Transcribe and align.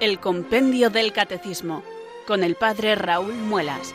El 0.00 0.18
Compendio 0.18 0.88
del 0.88 1.12
Catecismo, 1.12 1.82
con 2.26 2.42
el 2.42 2.54
Padre 2.54 2.94
Raúl 2.94 3.34
Muelas. 3.34 3.94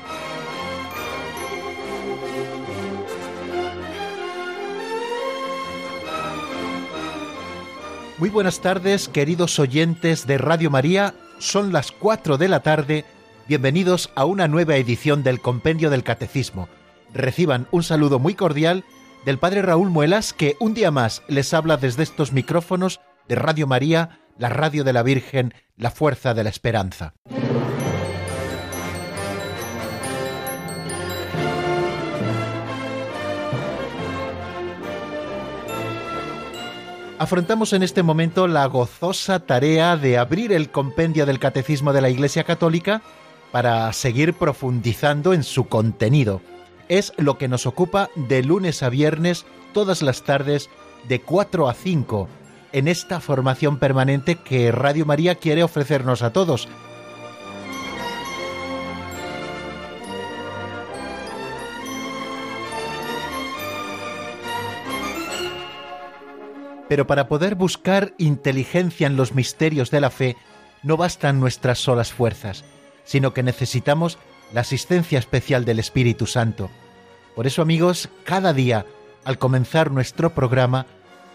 Muy 8.20 8.30
buenas 8.30 8.62
tardes, 8.62 9.10
queridos 9.10 9.58
oyentes 9.58 10.28
de 10.28 10.38
Radio 10.38 10.70
María. 10.70 11.16
Son 11.40 11.74
las 11.74 11.92
4 11.92 12.38
de 12.38 12.50
la 12.50 12.60
tarde. 12.60 13.04
Bienvenidos 13.48 14.12
a 14.14 14.26
una 14.26 14.48
nueva 14.48 14.76
edición 14.76 15.24
del 15.24 15.42
Compendio 15.42 15.90
del 15.90 16.04
Catecismo. 16.04 16.70
Reciban 17.16 17.68
un 17.72 17.82
saludo 17.82 18.20
muy 18.20 18.36
cordial 18.36 18.84
del 19.26 19.40
Padre 19.40 19.64
Raúl 19.64 19.90
Muelas, 19.90 20.34
que 20.34 20.56
un 20.60 20.76
día 20.76 20.92
más 20.92 21.24
les 21.28 21.52
habla 21.56 21.78
desde 21.78 22.04
estos 22.04 22.32
micrófonos 22.32 23.00
de 23.28 23.34
Radio 23.34 23.66
María, 23.66 24.20
la 24.38 24.50
radio 24.50 24.84
de 24.84 24.94
la 24.94 25.04
Virgen, 25.04 25.54
la 25.78 25.92
fuerza 25.92 26.34
de 26.34 26.44
la 26.44 26.50
esperanza. 26.50 27.14
Afrontamos 37.18 37.72
en 37.72 37.82
este 37.82 38.04
momento 38.04 38.48
la 38.48 38.66
gozosa 38.66 39.40
tarea 39.40 39.96
de 39.96 40.18
abrir 40.18 40.52
el 40.52 40.70
compendio 40.70 41.26
del 41.26 41.40
Catecismo 41.40 41.94
de 41.94 42.02
la 42.02 42.10
Iglesia 42.10 42.44
Católica 42.44 43.02
para 43.54 43.92
seguir 43.94 44.34
profundizando 44.34 45.34
en 45.34 45.44
su 45.44 45.70
contenido. 45.70 46.42
Es 46.90 47.14
lo 47.18 47.38
que 47.38 47.48
nos 47.48 47.66
ocupa 47.66 48.10
de 48.16 48.44
lunes 48.44 48.84
a 48.84 48.90
viernes 48.90 49.46
todas 49.74 50.02
las 50.02 50.24
tardes 50.24 50.70
de 51.08 51.22
4 51.22 51.70
a 51.70 51.74
5 51.74 52.28
en 52.76 52.90
esta 52.90 53.22
formación 53.22 53.78
permanente 53.78 54.36
que 54.36 54.70
Radio 54.70 55.06
María 55.06 55.36
quiere 55.36 55.64
ofrecernos 55.64 56.22
a 56.24 56.34
todos. 56.34 56.68
Pero 66.90 67.08
para 67.08 67.30
poder 67.30 67.56
buscar 67.56 68.14
inteligencia 68.18 69.08
en 69.08 69.16
los 69.16 69.34
misterios 69.34 69.90
de 69.90 70.02
la 70.02 70.10
fe, 70.10 70.36
no 70.84 70.98
bastan 70.98 71.40
nuestras 71.40 71.80
solas 71.80 72.12
fuerzas, 72.12 72.66
sino 73.06 73.34
que 73.34 73.42
necesitamos 73.42 74.18
la 74.52 74.62
asistencia 74.62 75.18
especial 75.18 75.64
del 75.64 75.80
Espíritu 75.80 76.26
Santo. 76.26 76.70
Por 77.38 77.48
eso, 77.48 77.62
amigos, 77.62 78.10
cada 78.26 78.52
día, 78.52 78.86
al 79.24 79.38
comenzar 79.38 79.92
nuestro 79.92 80.36
programa, 80.36 80.88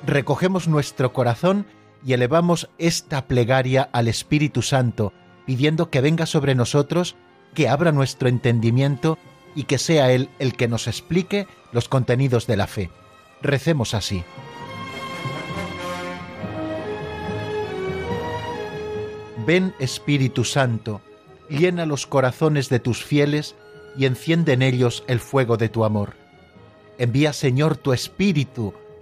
recogemos 0.07 0.69
nuestro 0.69 1.13
corazón 1.13 1.67
y 2.05 2.13
elevamos 2.13 2.71
esta 2.79 3.27
plegaria 3.27 3.89
al 3.93 4.09
Espíritu 4.09 4.63
Santo, 4.63 5.13
pidiendo 5.47 5.91
que 5.91 6.01
venga 6.01 6.27
sobre 6.27 6.55
nosotros, 6.55 7.17
que 7.55 7.69
abra 7.69 7.93
nuestro 7.93 8.29
entendimiento 8.29 9.19
y 9.55 9.65
que 9.65 9.79
sea 9.79 10.13
Él 10.13 10.31
el 10.39 10.55
que 10.55 10.69
nos 10.69 10.87
explique 10.87 11.47
los 11.73 11.89
contenidos 11.89 12.47
de 12.47 12.57
la 12.57 12.67
fe. 12.67 12.91
Recemos 13.43 13.95
así. 13.95 14.25
Ven 19.47 19.75
Espíritu 19.79 20.45
Santo, 20.45 21.01
llena 21.49 21.87
los 21.87 22.07
corazones 22.07 22.69
de 22.69 22.79
tus 22.79 23.03
fieles 23.03 23.57
y 23.97 24.05
enciende 24.07 24.53
en 24.53 24.63
ellos 24.63 25.03
el 25.09 25.19
fuego 25.19 25.57
de 25.57 25.69
tu 25.69 25.85
amor. 25.85 26.15
Envía 26.99 27.33
Señor 27.33 27.77
tu 27.77 27.93
Espíritu, 27.93 28.75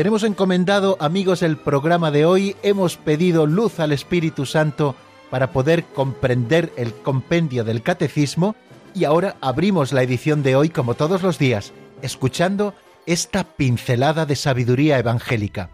Tenemos 0.00 0.22
encomendado, 0.22 0.96
amigos, 0.98 1.42
el 1.42 1.58
programa 1.58 2.10
de 2.10 2.24
hoy, 2.24 2.56
hemos 2.62 2.96
pedido 2.96 3.44
luz 3.44 3.80
al 3.80 3.92
Espíritu 3.92 4.46
Santo 4.46 4.96
para 5.28 5.52
poder 5.52 5.84
comprender 5.84 6.72
el 6.78 6.94
compendio 6.94 7.64
del 7.64 7.82
catecismo 7.82 8.56
y 8.94 9.04
ahora 9.04 9.36
abrimos 9.42 9.92
la 9.92 10.02
edición 10.02 10.42
de 10.42 10.56
hoy 10.56 10.70
como 10.70 10.94
todos 10.94 11.22
los 11.22 11.38
días, 11.38 11.74
escuchando 12.00 12.72
esta 13.04 13.44
pincelada 13.44 14.24
de 14.24 14.36
sabiduría 14.36 14.98
evangélica. 14.98 15.68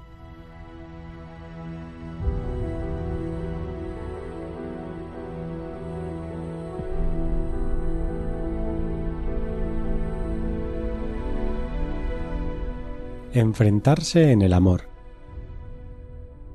Enfrentarse 13.37 14.33
en 14.33 14.41
el 14.41 14.55
amor. 14.55 14.85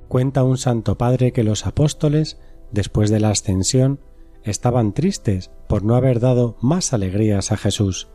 Cuenta 0.07 0.43
un 0.43 0.57
santo 0.57 0.97
padre 0.97 1.31
que 1.31 1.43
los 1.43 1.67
apóstoles, 1.67 2.39
después 2.71 3.11
de 3.11 3.19
la 3.19 3.29
ascensión, 3.29 3.99
estaban 4.41 4.91
tristes 4.91 5.51
por 5.69 5.83
no 5.83 5.93
haber 5.93 6.19
dado 6.19 6.57
más 6.59 6.91
alegrías 6.91 7.51
a 7.51 7.57
Jesús. 7.57 8.07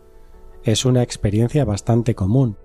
Es 0.64 0.84
una 0.84 1.04
experiencia 1.04 1.64
bastante 1.64 2.16
común, 2.16 2.56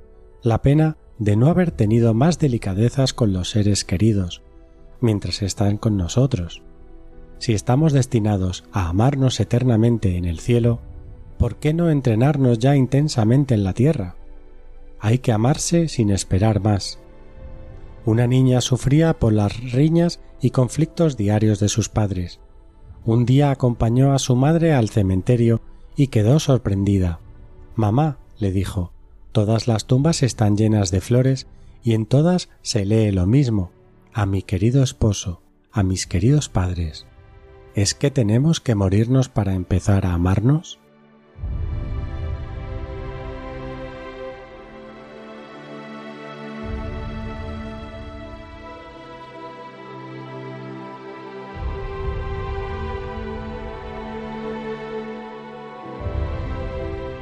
la 0.42 0.64
pena 0.64 0.98
de 1.20 1.36
no 1.36 1.50
haber 1.50 1.70
tenido 1.70 2.16
más 2.16 2.40
delicadezas 2.40 3.14
con 3.14 3.32
los 3.32 3.52
seres 3.52 3.86
queridos, 3.86 4.42
mientras 5.02 5.44
están 5.44 5.78
con 5.78 5.98
nosotros. 5.98 6.64
Si 7.38 7.54
estamos 7.54 7.94
destinados 7.94 8.64
a 8.72 8.90
amarnos 8.90 9.40
eternamente 9.40 10.18
en 10.18 10.26
el 10.26 10.40
cielo, 10.40 10.80
¿por 11.38 11.58
qué 11.58 11.76
no 11.76 11.92
entrenarnos 11.92 12.58
ya 12.58 12.76
intensamente 12.76 13.54
en 13.54 13.64
la 13.64 13.74
tierra? 13.74 14.16
Hay 15.02 15.18
que 15.18 15.32
amarse 15.32 15.88
sin 15.88 16.12
esperar 16.12 16.62
más. 16.62 17.00
Una 18.06 18.28
niña 18.28 18.62
sufría 18.62 19.18
por 19.18 19.34
las 19.34 19.60
riñas 19.72 20.22
y 20.42 20.52
conflictos 20.52 21.18
diarios 21.18 21.60
de 21.60 21.70
sus 21.70 21.90
padres. 21.90 22.40
Un 23.04 23.26
día 23.26 23.50
acompañó 23.50 24.14
a 24.14 24.20
su 24.20 24.36
madre 24.36 24.74
al 24.74 24.90
cementerio 24.90 25.62
y 25.96 26.08
quedó 26.08 26.40
sorprendida. 26.40 27.20
Mamá, 27.76 28.20
le 28.38 28.52
dijo, 28.52 28.92
todas 29.32 29.68
las 29.68 29.86
tumbas 29.86 30.22
están 30.22 30.56
llenas 30.56 30.92
de 30.92 31.02
flores 31.02 31.48
y 31.84 31.94
en 31.94 32.06
todas 32.06 32.50
se 32.62 32.86
lee 32.86 33.12
lo 33.12 33.26
mismo. 33.26 33.72
A 34.14 34.28
mi 34.28 34.44
querido 34.44 34.84
esposo, 34.84 35.42
a 35.72 35.82
mis 35.82 36.06
queridos 36.06 36.48
padres. 36.48 37.08
¿Es 37.74 37.96
que 37.96 38.12
tenemos 38.12 38.60
que 38.60 38.76
morirnos 38.76 39.30
para 39.30 39.54
empezar 39.54 40.06
a 40.06 40.14
amarnos? 40.14 40.81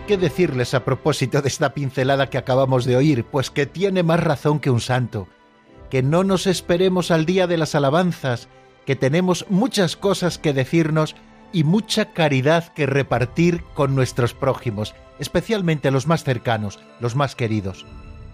¿Qué 0.09 0.17
decirles 0.17 0.73
a 0.73 0.85
propósito 0.85 1.43
de 1.43 1.49
esta 1.49 1.75
pincelada 1.75 2.31
que 2.31 2.39
acabamos 2.39 2.83
de 2.83 2.97
oír? 2.97 3.25
Pues 3.25 3.51
que 3.51 3.67
tiene 3.67 4.01
más 4.01 4.19
razón 4.19 4.59
que 4.59 4.71
un 4.71 4.81
santo, 4.81 5.27
que 5.91 6.01
no 6.01 6.23
nos 6.23 6.47
esperemos 6.47 7.11
al 7.11 7.27
día 7.27 7.45
de 7.45 7.59
las 7.59 7.75
alabanzas, 7.75 8.47
que 8.87 8.95
tenemos 8.95 9.45
muchas 9.51 9.95
cosas 9.95 10.39
que 10.39 10.51
decirnos 10.51 11.15
y 11.53 11.63
mucha 11.63 12.05
caridad 12.11 12.73
que 12.73 12.87
repartir 12.87 13.63
con 13.75 13.93
nuestros 13.93 14.33
prójimos, 14.33 14.95
especialmente 15.19 15.91
los 15.91 16.07
más 16.07 16.23
cercanos, 16.23 16.79
los 16.99 17.15
más 17.15 17.35
queridos. 17.35 17.85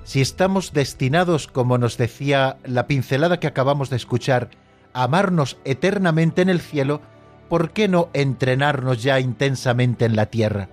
Si 0.06 0.22
estamos 0.22 0.72
destinados, 0.72 1.48
como 1.48 1.78
nos 1.78 1.98
decía 1.98 2.56
la 2.64 2.88
pincelada 2.88 3.42
que 3.42 3.48
acabamos 3.48 3.90
de 3.90 3.98
escuchar, 3.98 4.50
a 4.94 5.04
amarnos 5.04 5.58
eternamente 5.66 6.42
en 6.42 6.48
el 6.48 6.62
cielo, 6.62 7.02
¿por 7.50 7.72
qué 7.72 7.90
no 7.90 8.08
entrenarnos 8.14 9.04
ya 9.04 9.20
intensamente 9.20 10.06
en 10.06 10.16
la 10.16 10.28
tierra? 10.28 10.70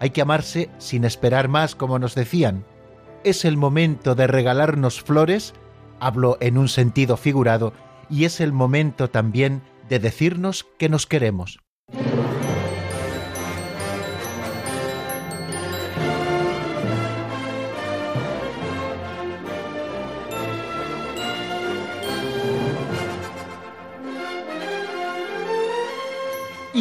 Hay 0.00 0.10
que 0.10 0.22
amarse 0.22 0.70
sin 0.78 1.04
esperar 1.04 1.48
más, 1.48 1.76
como 1.76 1.98
nos 1.98 2.14
decían. 2.14 2.64
Es 3.22 3.44
el 3.44 3.56
momento 3.56 4.14
de 4.14 4.26
regalarnos 4.26 5.02
flores, 5.02 5.54
hablo 6.00 6.38
en 6.40 6.58
un 6.58 6.68
sentido 6.68 7.18
figurado, 7.18 7.74
y 8.08 8.24
es 8.24 8.40
el 8.40 8.52
momento 8.52 9.10
también 9.10 9.62
de 9.88 9.98
decirnos 9.98 10.66
que 10.78 10.88
nos 10.88 11.06
queremos. 11.06 11.60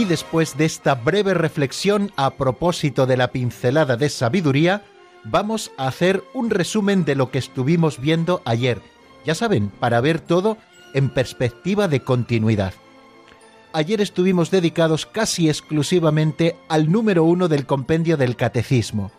Después 0.06 0.58
de 0.58 0.66
esta 0.66 0.96
breve 0.96 1.34
reflexión 1.34 2.12
a 2.16 2.32
propósito 2.32 3.06
de 3.06 3.18
la 3.18 3.32
pincelada 3.32 3.98
de 3.98 4.10
sabiduría, 4.10 4.84
vamos 5.24 5.72
a 5.78 5.88
hacer 5.88 6.24
un 6.34 6.50
resumen 6.50 7.06
de 7.06 7.16
lo 7.16 7.32
que 7.32 7.40
estuvimos 7.40 8.00
viendo 8.00 8.42
ayer. 8.46 8.82
Ya 9.26 9.36
saben, 9.36 9.70
para 9.70 10.02
ver 10.02 10.20
todo 10.20 10.58
en 10.94 11.10
perspectiva 11.10 11.88
de 11.88 12.02
continuidad. 12.02 12.74
Ayer 13.74 14.02
estuvimos 14.02 14.50
dedicados 14.50 15.06
casi 15.06 15.50
exclusivamente 15.50 16.56
al 16.70 16.92
número 16.92 17.24
uno 17.24 17.48
del 17.48 17.66
compendio 17.66 18.18
del 18.18 18.36
catecismo. 18.36 19.12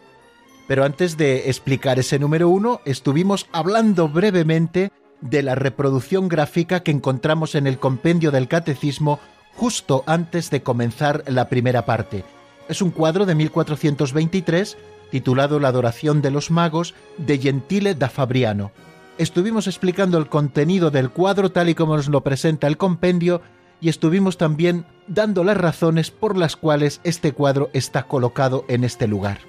Pero 0.67 0.85
antes 0.85 1.17
de 1.17 1.49
explicar 1.51 1.99
ese 1.99 2.19
número 2.19 2.49
uno, 2.49 2.81
estuvimos 2.85 3.49
hablando 3.53 4.09
brevemente 4.09 4.93
de 5.21 5.43
la 5.43 5.55
reproducción 5.55 6.29
gráfica 6.29 6.83
que 6.83 6.91
encontramos 6.91 7.55
en 7.55 7.67
el 7.67 7.79
compendio 7.79 8.31
del 8.31 8.49
catecismo 8.49 9.21
justo 9.61 10.05
antes 10.07 10.49
de 10.49 10.63
comenzar 10.63 11.23
la 11.27 11.51
primera 11.51 11.85
parte. 11.85 12.25
Es 12.71 12.81
un 12.81 12.91
cuadro 12.91 13.27
de 13.27 13.35
1423 13.35 14.79
titulado 15.11 15.61
La 15.61 15.69
adoración 15.69 16.23
de 16.23 16.31
los 16.31 16.51
magos 16.51 16.95
de 17.19 17.37
Gentile 17.37 17.95
da 17.95 18.09
Fabriano. 18.09 18.73
Estuvimos 19.19 19.67
explicando 19.67 20.17
el 20.17 20.29
contenido 20.29 20.91
del 20.91 21.11
cuadro 21.11 21.53
tal 21.53 21.69
y 21.69 21.75
como 21.75 21.95
nos 21.95 22.09
lo 22.09 22.23
presenta 22.23 22.69
el 22.69 22.79
compendio 22.79 23.43
y 23.83 23.91
estuvimos 23.91 24.39
también 24.39 24.87
dando 25.09 25.45
las 25.45 25.59
razones 25.59 26.11
por 26.11 26.39
las 26.39 26.57
cuales 26.57 27.03
este 27.05 27.33
cuadro 27.33 27.69
está 27.75 28.05
colocado 28.05 28.65
en 28.67 28.83
este 28.83 29.09
lugar. 29.09 29.41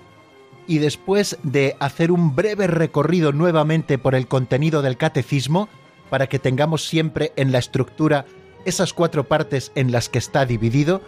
Y 0.68 0.80
después 0.80 1.38
de 1.44 1.78
hacer 1.80 2.12
un 2.12 2.36
breve 2.36 2.68
recorrido 2.68 3.32
nuevamente 3.32 3.98
por 3.98 4.14
el 4.16 4.28
contenido 4.28 4.82
del 4.82 4.98
catecismo, 4.98 5.70
para 6.10 6.28
que 6.28 6.38
tengamos 6.38 6.86
siempre 6.86 7.32
en 7.38 7.54
la 7.54 7.60
estructura 7.60 8.26
esas 8.66 8.94
cuatro 8.94 9.28
partes 9.28 9.72
en 9.76 9.92
las 9.92 10.10
que 10.10 10.20
está 10.20 10.46
dividido, 10.46 11.02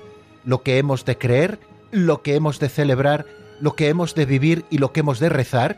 lo 0.44 0.63
que 0.63 0.77
hemos 0.77 1.05
de 1.05 1.17
creer, 1.17 1.59
lo 1.91 2.21
que 2.21 2.35
hemos 2.35 2.59
de 2.59 2.69
celebrar, 2.69 3.25
lo 3.59 3.75
que 3.75 3.89
hemos 3.89 4.15
de 4.15 4.25
vivir 4.25 4.65
y 4.69 4.79
lo 4.79 4.91
que 4.91 5.01
hemos 5.01 5.19
de 5.19 5.29
rezar, 5.29 5.77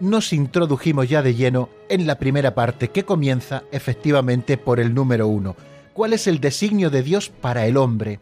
nos 0.00 0.32
introdujimos 0.32 1.08
ya 1.08 1.22
de 1.22 1.34
lleno 1.34 1.68
en 1.88 2.06
la 2.06 2.18
primera 2.18 2.54
parte 2.54 2.88
que 2.88 3.04
comienza 3.04 3.64
efectivamente 3.72 4.56
por 4.56 4.78
el 4.80 4.94
número 4.94 5.26
uno. 5.26 5.56
¿Cuál 5.92 6.12
es 6.12 6.28
el 6.28 6.40
designio 6.40 6.90
de 6.90 7.02
Dios 7.02 7.28
para 7.28 7.66
el 7.66 7.76
hombre? 7.76 8.20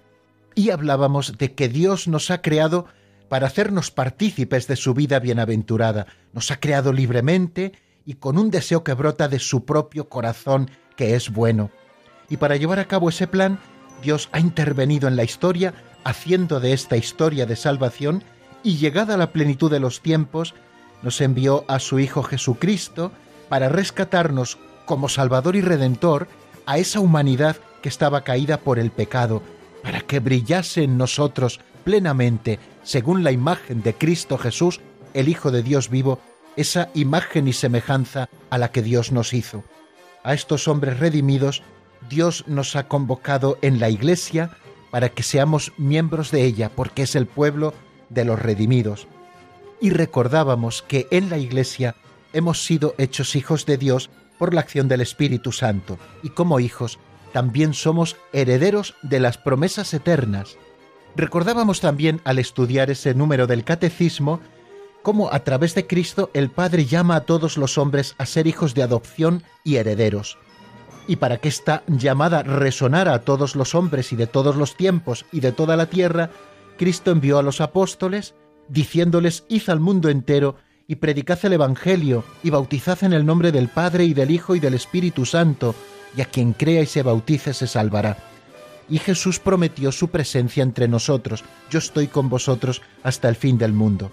Y 0.55 0.71
hablábamos 0.71 1.37
de 1.37 1.53
que 1.53 1.69
Dios 1.69 2.09
nos 2.09 2.31
ha 2.31 2.41
creado 2.41 2.87
para 3.29 3.49
hacernos 3.49 3.91
partícipes 3.91 4.67
de 4.67 4.77
su 4.77 4.95
vida 4.95 5.19
bienaventurada. 5.19 6.07
Nos 6.33 6.51
ha 6.51 6.59
creado 6.59 6.93
libremente 6.95 7.73
y 8.07 8.15
con 8.15 8.39
un 8.39 8.51
deseo 8.51 8.83
que 8.83 8.95
brota 8.95 9.29
de 9.29 9.39
su 9.39 9.67
propio 9.67 10.09
corazón 10.09 10.71
que 10.97 11.15
es 11.15 11.31
bueno. 11.31 11.71
Y 12.29 12.37
para 12.39 12.57
llevar 12.57 12.79
a 12.79 12.87
cabo 12.87 13.09
ese 13.09 13.27
plan, 13.27 13.59
Dios 14.03 14.29
ha 14.33 14.41
intervenido 14.41 15.09
en 15.09 15.17
la 15.17 15.25
historia, 15.25 15.75
haciendo 16.05 16.61
de 16.61 16.73
esta 16.73 16.97
historia 16.97 17.47
de 17.47 17.57
salvación, 17.57 18.25
y 18.63 18.77
llegada 18.77 19.15
a 19.15 19.19
la 19.19 19.33
plenitud 19.33 19.71
de 19.71 19.81
los 19.81 20.01
tiempos, 20.01 20.55
nos 21.03 21.21
envió 21.21 21.65
a 21.69 21.79
su 21.79 21.99
Hijo 21.99 22.23
Jesucristo 22.23 23.13
para 23.49 23.69
rescatarnos 23.69 24.59
como 24.87 25.09
Salvador 25.09 25.57
y 25.57 25.61
Redentor 25.61 26.29
a 26.67 26.79
esa 26.79 27.01
humanidad 27.01 27.57
que 27.83 27.89
estaba 27.89 28.23
caída 28.23 28.59
por 28.59 28.79
el 28.79 28.91
pecado, 28.91 29.43
para 29.83 30.01
que 30.01 30.19
brillase 30.19 30.83
en 30.83 30.99
nosotros 30.99 31.61
plenamente, 31.85 32.59
según 32.83 33.23
la 33.23 33.31
imagen 33.31 33.83
de 33.83 33.95
Cristo 33.95 34.39
Jesús, 34.39 34.81
el 35.15 35.29
Hijo 35.29 35.53
de 35.53 35.63
Dios 35.63 35.89
vivo, 35.89 36.19
esa 36.57 36.89
imagen 36.95 37.47
y 37.47 37.53
semejanza 37.53 38.29
a 38.51 38.59
la 38.59 38.73
que 38.73 38.83
Dios 38.83 39.13
nos 39.13 39.33
hizo. 39.33 39.63
A 40.25 40.35
estos 40.35 40.67
hombres 40.67 40.99
redimidos 40.99 41.63
Dios 42.09 42.45
nos 42.47 42.77
ha 42.77 42.89
convocado 42.89 43.59
en 43.63 43.81
la 43.81 43.91
Iglesia 43.91 44.51
para 44.91 45.09
que 45.11 45.23
seamos 45.23 45.73
miembros 45.77 46.31
de 46.31 46.45
ella, 46.45 46.71
porque 46.75 47.03
es 47.03 47.17
el 47.17 47.27
pueblo 47.27 47.75
de 48.09 48.25
los 48.25 48.41
redimidos. 48.41 49.09
Y 49.81 49.91
recordábamos 49.91 50.83
que 50.83 51.07
en 51.11 51.29
la 51.29 51.39
Iglesia 51.39 51.97
hemos 52.33 52.65
sido 52.65 52.95
hechos 52.99 53.37
hijos 53.37 53.67
de 53.67 53.77
Dios 53.77 54.11
por 54.39 54.55
la 54.55 54.61
acción 54.61 54.89
del 54.89 55.01
Espíritu 55.01 55.53
Santo, 55.53 55.99
y 56.23 56.31
como 56.31 56.61
hijos 56.61 56.99
también 57.33 57.75
somos 57.75 58.17
herederos 58.33 58.95
de 59.03 59.21
las 59.21 59.39
promesas 59.39 59.93
eternas. 59.93 60.57
Recordábamos 61.17 61.81
también 61.81 62.21
al 62.25 62.39
estudiar 62.39 62.91
ese 62.91 63.15
número 63.15 63.47
del 63.47 63.65
Catecismo 63.65 64.41
cómo 65.03 65.33
a 65.33 65.41
través 65.41 65.75
de 65.75 65.87
Cristo 65.87 66.31
el 66.35 66.51
Padre 66.51 66.87
llama 66.87 67.17
a 67.17 67.21
todos 67.21 67.57
los 67.57 67.79
hombres 67.79 68.15
a 68.19 68.27
ser 68.27 68.47
hijos 68.47 68.75
de 68.75 68.83
adopción 68.83 69.43
y 69.63 69.77
herederos 69.77 70.39
y 71.09 71.17
para 71.17 71.39
que 71.39 71.49
esta 71.49 71.83
llamada 71.87 72.43
resonara 72.43 73.15
a 73.15 73.21
todos 73.21 73.57
los 73.57 73.75
hombres 73.75 74.13
y 74.13 74.17
de 74.17 74.27
todos 74.27 74.57
los 74.57 74.77
tiempos 74.77 75.25
y 75.33 75.41
de 75.41 75.53
toda 75.53 75.77
la 75.77 75.87
tierra, 75.87 76.31
Cristo 76.77 77.11
envió 77.11 77.39
a 77.39 77.43
los 77.43 77.61
apóstoles, 77.61 78.35
diciéndoles, 78.69 79.45
id 79.49 79.69
al 79.69 79.81
mundo 79.81 80.09
entero 80.09 80.57
y 80.89 80.97
predicad 80.97 81.39
el 81.45 81.55
Evangelio 81.55 82.25
y 82.43 82.51
bautizad 82.51 83.03
en 83.03 83.13
el 83.13 83.27
nombre 83.27 83.53
del 83.53 83.69
Padre 83.69 84.05
y 84.05 84.15
del 84.15 84.31
Hijo 84.31 84.55
y 84.55 84.61
del 84.61 84.75
Espíritu 84.75 85.25
Santo, 85.25 85.75
y 86.17 86.21
a 86.21 86.27
quien 86.27 86.53
crea 86.53 86.83
y 86.83 86.87
se 86.87 87.03
bautice 87.03 87.55
se 87.55 87.67
salvará. 87.67 88.17
Y 88.89 88.99
Jesús 88.99 89.41
prometió 89.41 89.91
su 89.91 90.09
presencia 90.09 90.63
entre 90.63 90.87
nosotros, 90.87 91.45
yo 91.71 91.79
estoy 91.79 92.07
con 92.07 92.29
vosotros 92.29 92.83
hasta 93.03 93.29
el 93.29 93.37
fin 93.37 93.59
del 93.59 93.73
mundo. 93.73 94.11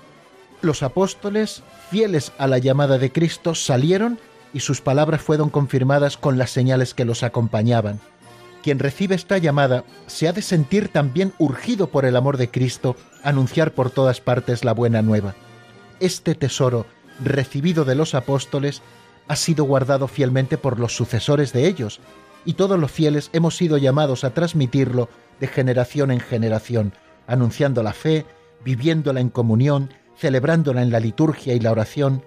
Los 0.61 0.81
apóstoles, 0.81 1.61
fieles 1.91 2.31
a 2.37 2.47
la 2.47 2.57
llamada 2.57 2.97
de 2.97 3.11
Cristo, 3.11 3.53
salieron 3.53 4.17
y 4.53 4.59
sus 4.59 4.81
palabras 4.81 5.21
fueron 5.21 5.49
confirmadas 5.49 6.17
con 6.17 6.37
las 6.37 6.51
señales 6.51 6.93
que 6.93 7.05
los 7.05 7.23
acompañaban. 7.23 7.99
Quien 8.61 8.79
recibe 8.79 9.15
esta 9.15 9.37
llamada 9.37 9.83
se 10.07 10.27
ha 10.27 10.33
de 10.33 10.41
sentir 10.41 10.87
también 10.87 11.33
urgido 11.37 11.87
por 11.87 12.05
el 12.05 12.15
amor 12.15 12.37
de 12.37 12.49
Cristo 12.49 12.95
anunciar 13.23 13.73
por 13.73 13.89
todas 13.89 14.21
partes 14.21 14.63
la 14.63 14.73
buena 14.73 15.01
nueva. 15.01 15.35
Este 15.99 16.33
tesoro, 16.35 16.85
recibido 17.23 17.83
de 17.83 17.95
los 17.95 18.15
apóstoles, 18.15 18.81
ha 19.27 19.35
sido 19.35 19.65
guardado 19.65 20.07
fielmente 20.07 20.57
por 20.57 20.79
los 20.79 20.95
sucesores 20.95 21.51
de 21.51 21.67
ellos, 21.67 21.99
y 22.45 22.53
todos 22.53 22.79
los 22.79 22.91
fieles 22.91 23.29
hemos 23.33 23.57
sido 23.57 23.77
llamados 23.77 24.23
a 24.23 24.33
transmitirlo 24.33 25.09
de 25.39 25.47
generación 25.47 26.11
en 26.11 26.19
generación, 26.19 26.93
anunciando 27.27 27.83
la 27.83 27.93
fe, 27.93 28.25
viviéndola 28.63 29.19
en 29.19 29.29
comunión, 29.29 29.93
celebrándola 30.17 30.81
en 30.81 30.91
la 30.91 30.99
liturgia 30.99 31.53
y 31.53 31.59
la 31.59 31.71
oración. 31.71 32.23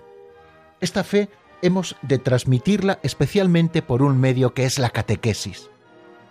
Esta 0.81 1.05
fe 1.05 1.29
hemos 1.63 1.97
de 2.03 2.19
transmitirla 2.19 2.99
especialmente 3.03 3.83
por 3.83 4.03
un 4.03 4.21
medio 4.21 4.55
que 4.55 4.65
es 4.65 4.79
la 4.79 4.91
catequesis. 4.91 5.71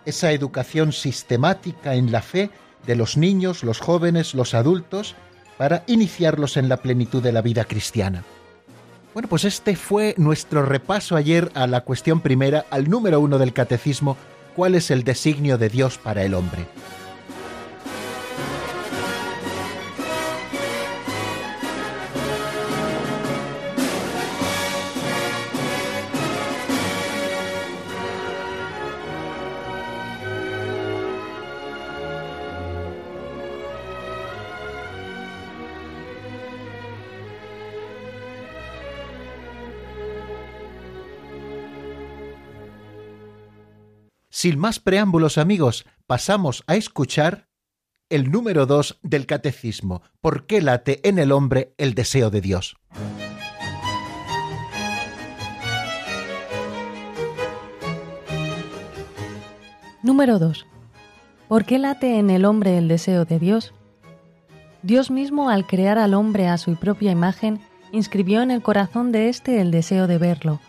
Esa 0.06 0.32
educación 0.32 0.92
sistemática 0.92 1.96
en 1.96 2.12
la 2.12 2.22
fe 2.22 2.50
de 2.86 2.96
los 2.96 3.18
niños, 3.18 3.64
los 3.64 3.80
jóvenes, 3.80 4.34
los 4.36 4.54
adultos, 4.54 5.16
para 5.58 5.84
iniciarlos 5.88 6.58
en 6.58 6.70
la 6.70 6.78
plenitud 6.78 7.24
de 7.24 7.32
la 7.32 7.42
vida 7.42 7.66
cristiana. 7.66 8.24
Bueno, 9.14 9.30
pues 9.30 9.46
este 9.46 9.76
fue 9.76 10.14
nuestro 10.18 10.64
repaso 10.64 11.16
ayer 11.16 11.50
a 11.54 11.68
la 11.68 11.82
cuestión 11.82 12.20
primera, 12.20 12.66
al 12.70 12.90
número 12.90 13.20
uno 13.20 13.38
del 13.38 13.54
catecismo, 13.54 14.18
¿cuál 14.56 14.76
es 14.76 14.92
el 14.92 15.04
designio 15.04 15.58
de 15.58 15.70
Dios 15.70 15.98
para 15.98 16.24
el 16.24 16.34
hombre? 16.34 16.68
Sin 44.38 44.60
más 44.60 44.82
preámbulos 44.82 45.38
amigos, 45.38 45.86
pasamos 46.08 46.66
a 46.68 46.76
escuchar 46.76 47.48
el 48.10 48.32
número 48.32 48.66
2 48.66 49.00
del 49.02 49.28
Catecismo. 49.28 50.02
¿Por 50.20 50.46
qué 50.46 50.62
late 50.62 51.00
en 51.08 51.20
el 51.20 51.32
hombre 51.32 51.74
el 51.78 51.94
deseo 51.94 52.30
de 52.30 52.42
Dios? 52.42 52.76
Número 60.04 60.38
2. 60.38 60.66
¿Por 61.48 61.64
qué 61.64 61.80
late 61.80 62.20
en 62.20 62.30
el 62.30 62.44
hombre 62.44 62.78
el 62.78 62.90
deseo 62.90 63.24
de 63.24 63.40
Dios? 63.40 63.74
Dios 64.84 65.12
mismo, 65.12 65.50
al 65.50 65.66
crear 65.66 65.98
al 65.98 66.14
hombre 66.14 66.50
a 66.50 66.58
su 66.58 66.76
propia 66.76 67.12
imagen, 67.12 67.62
inscribió 67.94 68.42
en 68.42 68.52
el 68.52 68.62
corazón 68.62 69.14
de 69.14 69.30
éste 69.30 69.62
el 69.62 69.72
deseo 69.72 70.08
de 70.08 70.18
verlo. 70.18 70.60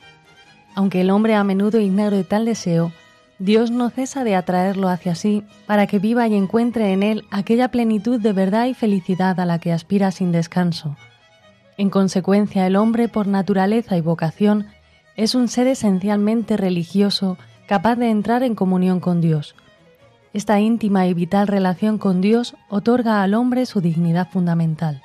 Aunque 0.76 1.00
el 1.00 1.10
hombre 1.10 1.34
a 1.34 1.42
menudo 1.42 1.80
ignore 1.80 2.22
tal 2.22 2.44
deseo, 2.44 2.92
Dios 3.38 3.70
no 3.70 3.90
cesa 3.90 4.24
de 4.24 4.34
atraerlo 4.34 4.88
hacia 4.88 5.14
sí 5.14 5.44
para 5.66 5.86
que 5.86 5.98
viva 5.98 6.26
y 6.26 6.34
encuentre 6.34 6.92
en 6.92 7.02
él 7.02 7.24
aquella 7.30 7.68
plenitud 7.68 8.20
de 8.20 8.32
verdad 8.32 8.66
y 8.66 8.74
felicidad 8.74 9.38
a 9.38 9.44
la 9.44 9.58
que 9.58 9.72
aspira 9.72 10.10
sin 10.10 10.32
descanso. 10.32 10.96
En 11.76 11.90
consecuencia, 11.90 12.66
el 12.66 12.76
hombre 12.76 13.08
por 13.08 13.26
naturaleza 13.26 13.96
y 13.96 14.00
vocación 14.00 14.66
es 15.16 15.34
un 15.34 15.48
ser 15.48 15.66
esencialmente 15.66 16.56
religioso 16.56 17.36
capaz 17.66 17.96
de 17.96 18.10
entrar 18.10 18.42
en 18.42 18.54
comunión 18.54 19.00
con 19.00 19.20
Dios. 19.20 19.54
Esta 20.32 20.60
íntima 20.60 21.06
y 21.06 21.14
vital 21.14 21.46
relación 21.46 21.98
con 21.98 22.20
Dios 22.20 22.54
otorga 22.68 23.22
al 23.22 23.34
hombre 23.34 23.66
su 23.66 23.80
dignidad 23.80 24.28
fundamental. 24.30 25.02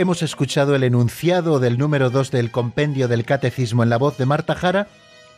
Hemos 0.00 0.22
escuchado 0.22 0.74
el 0.74 0.82
enunciado 0.82 1.60
del 1.60 1.76
número 1.76 2.08
2 2.08 2.30
del 2.30 2.50
compendio 2.50 3.06
del 3.06 3.26
Catecismo 3.26 3.82
en 3.82 3.90
la 3.90 3.98
voz 3.98 4.16
de 4.16 4.24
Marta 4.24 4.54
Jara 4.54 4.88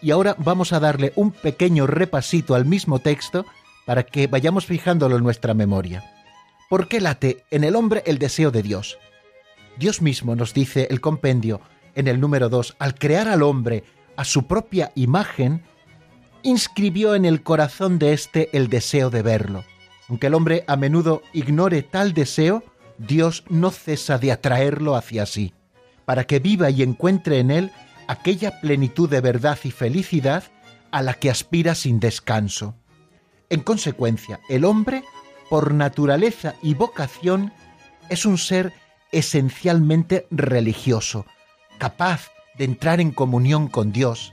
y 0.00 0.12
ahora 0.12 0.36
vamos 0.38 0.72
a 0.72 0.78
darle 0.78 1.12
un 1.16 1.32
pequeño 1.32 1.88
repasito 1.88 2.54
al 2.54 2.64
mismo 2.64 3.00
texto 3.00 3.44
para 3.86 4.04
que 4.04 4.28
vayamos 4.28 4.66
fijándolo 4.66 5.16
en 5.16 5.24
nuestra 5.24 5.52
memoria. 5.52 6.04
¿Por 6.70 6.86
qué 6.86 7.00
late 7.00 7.42
en 7.50 7.64
el 7.64 7.74
hombre 7.74 8.04
el 8.06 8.18
deseo 8.20 8.52
de 8.52 8.62
Dios? 8.62 8.98
Dios 9.78 10.00
mismo 10.00 10.36
nos 10.36 10.54
dice 10.54 10.86
el 10.90 11.00
compendio 11.00 11.60
en 11.96 12.06
el 12.06 12.20
número 12.20 12.48
2, 12.48 12.76
al 12.78 12.94
crear 12.94 13.26
al 13.26 13.42
hombre 13.42 13.82
a 14.14 14.24
su 14.24 14.46
propia 14.46 14.92
imagen, 14.94 15.64
inscribió 16.44 17.16
en 17.16 17.24
el 17.24 17.42
corazón 17.42 17.98
de 17.98 18.12
éste 18.12 18.48
el 18.52 18.68
deseo 18.68 19.10
de 19.10 19.22
verlo. 19.22 19.64
Aunque 20.08 20.28
el 20.28 20.34
hombre 20.34 20.62
a 20.68 20.76
menudo 20.76 21.20
ignore 21.32 21.82
tal 21.82 22.14
deseo, 22.14 22.62
Dios 22.98 23.44
no 23.48 23.70
cesa 23.70 24.18
de 24.18 24.32
atraerlo 24.32 24.96
hacia 24.96 25.26
sí, 25.26 25.54
para 26.04 26.24
que 26.24 26.38
viva 26.38 26.70
y 26.70 26.82
encuentre 26.82 27.38
en 27.38 27.50
él 27.50 27.70
aquella 28.08 28.60
plenitud 28.60 29.08
de 29.08 29.20
verdad 29.20 29.58
y 29.64 29.70
felicidad 29.70 30.44
a 30.90 31.02
la 31.02 31.14
que 31.14 31.30
aspira 31.30 31.74
sin 31.74 32.00
descanso. 32.00 32.74
En 33.48 33.60
consecuencia, 33.60 34.40
el 34.48 34.64
hombre 34.64 35.04
por 35.52 35.74
naturaleza 35.74 36.54
y 36.62 36.72
vocación, 36.72 37.52
es 38.08 38.24
un 38.24 38.38
ser 38.38 38.72
esencialmente 39.10 40.26
religioso, 40.30 41.26
capaz 41.76 42.30
de 42.56 42.64
entrar 42.64 43.02
en 43.02 43.10
comunión 43.10 43.68
con 43.68 43.92
Dios. 43.92 44.32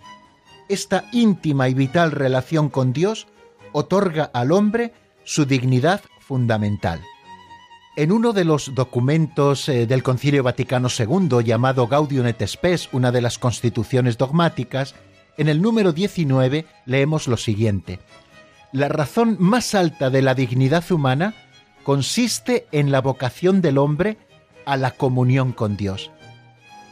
Esta 0.70 1.10
íntima 1.12 1.68
y 1.68 1.74
vital 1.74 2.12
relación 2.12 2.70
con 2.70 2.94
Dios 2.94 3.28
otorga 3.74 4.32
al 4.34 4.54
hombre 4.54 4.94
su 5.26 5.44
dignidad 5.44 6.00
fundamental. 6.22 7.02
En 8.00 8.14
uno 8.14 8.32
de 8.32 8.46
los 8.46 8.76
documentos 8.76 9.68
eh, 9.68 9.86
del 9.86 10.04
Concilio 10.04 10.42
Vaticano 10.42 10.88
II 10.88 11.44
llamado 11.44 11.86
Gaudium 11.86 12.28
et 12.28 12.42
Spes, 12.48 12.88
una 12.94 13.12
de 13.12 13.20
las 13.20 13.38
constituciones 13.38 14.18
dogmáticas, 14.18 14.96
en 15.36 15.50
el 15.50 15.62
número 15.62 15.92
19 15.92 16.66
leemos 16.86 17.28
lo 17.28 17.36
siguiente: 17.36 18.00
la 18.72 18.88
razón 18.88 19.36
más 19.42 19.76
alta 19.76 20.10
de 20.10 20.22
la 20.22 20.34
dignidad 20.34 20.90
humana 20.94 21.34
consiste 21.84 22.68
en 22.72 22.90
la 22.90 23.02
vocación 23.02 23.60
del 23.60 23.78
hombre 23.78 24.18
a 24.66 24.78
la 24.78 24.92
comunión 24.92 25.52
con 25.52 25.76
Dios. 25.76 26.10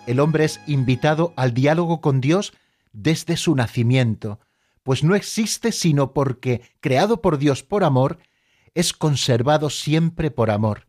El 0.08 0.20
hombre 0.20 0.44
es 0.44 0.60
invitado 0.68 1.32
al 1.38 1.54
diálogo 1.54 2.02
con 2.02 2.20
Dios 2.20 2.52
desde 2.92 3.38
su 3.38 3.56
nacimiento, 3.56 4.42
pues 4.84 5.06
no 5.06 5.16
existe 5.16 5.72
sino 5.72 6.12
porque, 6.12 6.64
creado 6.82 7.22
por 7.22 7.38
Dios 7.38 7.64
por 7.64 7.86
amor, 7.86 8.20
es 8.76 8.92
conservado 8.92 9.70
siempre 9.70 10.32
por 10.32 10.52
amor, 10.52 10.87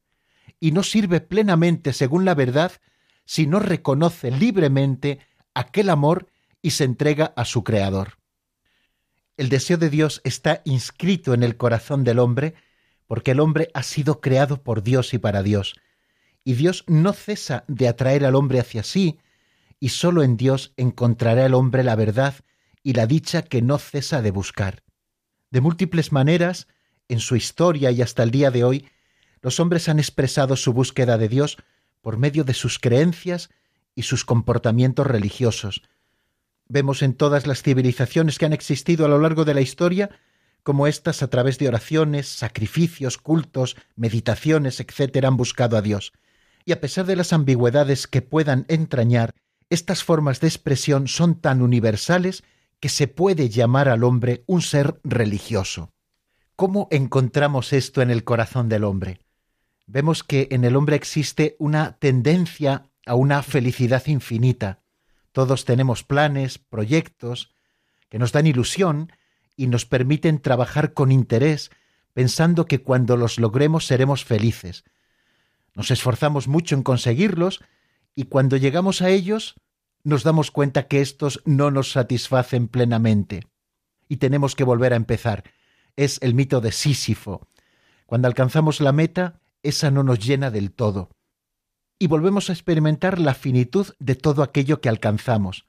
y 0.61 0.73
no 0.73 0.83
sirve 0.83 1.21
plenamente 1.21 1.93
según 1.93 2.25
la 2.25 2.35
verdad 2.35 2.73
si 3.25 3.47
no 3.47 3.59
reconoce 3.59 4.31
libremente 4.31 5.21
aquel 5.55 5.91
amor 5.91 6.29
y 6.63 6.71
se 6.71 6.85
entrega 6.85 7.33
a 7.37 7.45
su 7.45 7.63
Creador. 7.63 8.19
El 9.37 9.49
deseo 9.49 9.77
de 9.77 9.91
Dios 9.91 10.21
está 10.25 10.63
inscrito 10.65 11.35
en 11.35 11.43
el 11.43 11.57
corazón 11.57 12.05
del 12.05 12.19
hombre 12.19 12.55
porque 13.07 13.33
el 13.33 13.41
hombre 13.41 13.71
ha 13.75 13.83
sido 13.83 14.21
creado 14.21 14.63
por 14.63 14.83
Dios 14.83 15.15
y 15.15 15.19
para 15.19 15.43
Dios. 15.43 15.75
Y 16.45 16.55
Dios 16.55 16.85
no 16.87 17.13
cesa 17.13 17.65
de 17.69 17.89
atraer 17.89 18.25
al 18.25 18.35
hombre 18.35 18.61
hacia 18.61 18.83
sí, 18.83 19.19
y 19.81 19.91
sólo 19.91 20.23
en 20.23 20.37
Dios 20.37 20.73
encontrará 20.77 21.47
el 21.47 21.55
hombre 21.55 21.85
la 21.85 21.97
verdad 21.97 22.35
y 22.83 22.95
la 22.95 23.07
dicha 23.07 23.43
que 23.43 23.63
no 23.63 23.79
cesa 23.79 24.23
de 24.23 24.31
buscar. 24.31 24.83
De 25.51 25.61
múltiples 25.61 26.13
maneras, 26.13 26.69
en 27.09 27.21
su 27.21 27.37
historia 27.37 27.91
y 27.91 28.03
hasta 28.03 28.23
el 28.23 28.31
día 28.31 28.51
de 28.51 28.65
hoy, 28.65 28.89
los 29.49 29.61
hombres 29.61 29.89
han 29.89 29.99
expresado 29.99 30.57
su 30.57 30.73
búsqueda 30.73 31.19
de 31.19 31.29
Dios 31.29 31.57
por 32.01 32.19
medio 32.19 32.45
de 32.45 32.55
sus 32.55 32.79
creencias 32.79 33.51
y 33.95 34.03
sus 34.03 34.25
comportamientos 34.25 35.07
religiosos, 35.07 35.83
Vemos 36.69 37.01
en 37.03 37.15
todas 37.15 37.47
las 37.47 37.63
civilizaciones 37.63 38.39
que 38.39 38.45
han 38.45 38.53
existido 38.53 39.07
a 39.07 39.09
lo 39.09 39.19
largo 39.19 39.47
de 39.47 39.55
la 39.55 39.63
historia 39.63 40.11
como 40.63 40.87
éstas 40.87 41.23
a 41.23 41.31
través 41.31 41.59
de 41.59 41.67
oraciones, 41.67 42.29
sacrificios, 42.29 43.17
cultos, 43.17 43.77
meditaciones, 43.97 44.81
etc., 44.81 45.25
han 45.25 45.39
buscado 45.39 45.79
a 45.79 45.83
Dios. 45.83 46.13
Y 46.67 46.73
a 46.73 46.81
pesar 46.83 47.07
de 47.07 47.17
las 47.17 47.33
ambigüedades 47.33 48.07
que 48.07 48.21
puedan 48.21 48.67
entrañar, 48.69 49.35
estas 49.71 50.05
formas 50.05 50.41
de 50.41 50.49
expresión 50.49 51.09
son 51.09 51.41
tan 51.41 51.63
universales 51.63 52.45
que 52.81 52.91
se 52.91 53.09
puede 53.09 53.49
llamar 53.49 53.89
al 53.89 54.05
hombre 54.05 54.45
un 54.47 54.61
ser 54.61 55.01
religioso. 55.05 55.91
¿Cómo 56.55 56.89
encontramos 56.91 57.73
esto 57.73 58.03
en 58.03 58.11
el 58.11 58.25
corazón 58.25 58.69
del 58.69 58.85
hombre? 58.85 59.21
Vemos 59.89 60.23
que 60.23 60.49
en 60.51 60.65
el 60.65 60.77
hombre 60.77 60.97
existe 60.97 61.57
una 61.59 61.97
tendencia 61.99 62.91
a 63.07 63.15
una 63.15 63.43
felicidad 63.43 64.07
infinita, 64.07 64.83
todos 65.33 65.65
tenemos 65.65 66.05
planes, 66.05 66.59
proyectos 66.59 67.55
que 68.11 68.19
nos 68.19 68.33
dan 68.33 68.47
ilusión 68.47 69.13
y 69.57 69.67
nos 69.67 69.87
permiten 69.87 70.41
trabajar 70.41 70.93
con 70.93 71.11
interés, 71.11 71.71
pensando 72.13 72.67
que 72.67 72.83
cuando 72.83 73.17
los 73.17 73.39
logremos 73.39 73.87
seremos 73.87 74.25
felices. 74.25 74.85
Nos 75.75 75.91
esforzamos 75.91 76.49
mucho 76.49 76.75
en 76.75 76.83
conseguirlos 76.83 77.61
y 78.15 78.25
cuando 78.25 78.59
llegamos 78.59 79.01
a 79.01 79.09
ellos 79.09 79.55
nos 80.05 80.23
damos 80.23 80.51
cuenta 80.51 80.87
que 80.87 81.01
estos 81.01 81.41
no 81.47 81.71
nos 81.71 81.93
satisfacen 81.93 82.69
plenamente 82.69 83.47
y 84.07 84.19
tenemos 84.19 84.55
que 84.55 84.65
volver 84.65 84.93
a 84.93 84.97
empezar. 84.97 85.45
Es 85.97 86.19
el 86.21 86.35
mito 86.35 86.61
de 86.61 86.73
Sísifo. 86.73 87.47
Cuando 88.07 88.29
alcanzamos 88.29 88.81
la 88.81 88.93
meta, 88.93 89.41
esa 89.63 89.91
no 89.91 90.03
nos 90.03 90.19
llena 90.19 90.51
del 90.51 90.73
todo 90.73 91.11
y 91.99 92.07
volvemos 92.07 92.49
a 92.49 92.53
experimentar 92.53 93.19
la 93.19 93.35
finitud 93.35 93.89
de 93.99 94.15
todo 94.15 94.43
aquello 94.43 94.81
que 94.81 94.89
alcanzamos. 94.89 95.67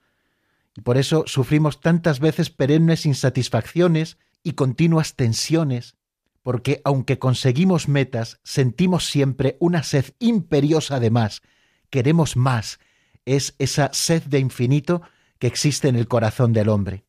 Y 0.76 0.82
por 0.82 0.96
eso 0.96 1.24
sufrimos 1.26 1.80
tantas 1.80 2.20
veces 2.20 2.50
perennes 2.50 3.04
insatisfacciones 3.04 4.18
y 4.42 4.52
continuas 4.52 5.16
tensiones, 5.16 5.96
porque 6.42 6.80
aunque 6.84 7.18
conseguimos 7.18 7.88
metas, 7.88 8.38
sentimos 8.44 9.06
siempre 9.06 9.56
una 9.58 9.82
sed 9.82 10.06
imperiosa 10.20 11.00
de 11.00 11.10
más, 11.10 11.42
queremos 11.90 12.36
más, 12.36 12.78
es 13.24 13.54
esa 13.58 13.90
sed 13.92 14.22
de 14.22 14.38
infinito 14.38 15.02
que 15.38 15.48
existe 15.48 15.88
en 15.88 15.96
el 15.96 16.06
corazón 16.06 16.52
del 16.52 16.68
hombre. 16.68 17.04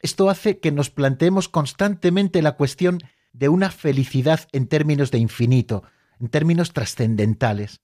Esto 0.00 0.30
hace 0.30 0.60
que 0.60 0.70
nos 0.70 0.90
planteemos 0.90 1.48
constantemente 1.48 2.42
la 2.42 2.52
cuestión 2.52 3.00
de 3.32 3.48
una 3.48 3.70
felicidad 3.70 4.48
en 4.52 4.68
términos 4.68 5.10
de 5.10 5.18
infinito, 5.18 5.82
en 6.20 6.28
términos 6.28 6.72
trascendentales. 6.72 7.80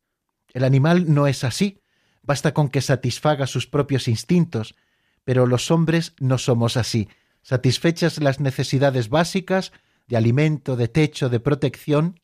El 0.53 0.65
animal 0.65 1.13
no 1.13 1.27
es 1.27 1.45
así, 1.45 1.81
basta 2.23 2.55
con 2.55 2.69
que 2.69 2.81
satisfaga 2.81 3.47
sus 3.47 3.67
propios 3.67 4.09
instintos, 4.09 4.75
pero 5.25 5.47
los 5.47 5.71
hombres 5.71 6.15
no 6.19 6.39
somos 6.39 6.77
así. 6.77 7.09
Satisfechas 7.43 8.19
las 8.19 8.41
necesidades 8.41 9.09
básicas 9.09 9.73
de 10.07 10.17
alimento, 10.17 10.77
de 10.77 10.89
techo, 10.89 11.29
de 11.29 11.41
protección, 11.41 12.21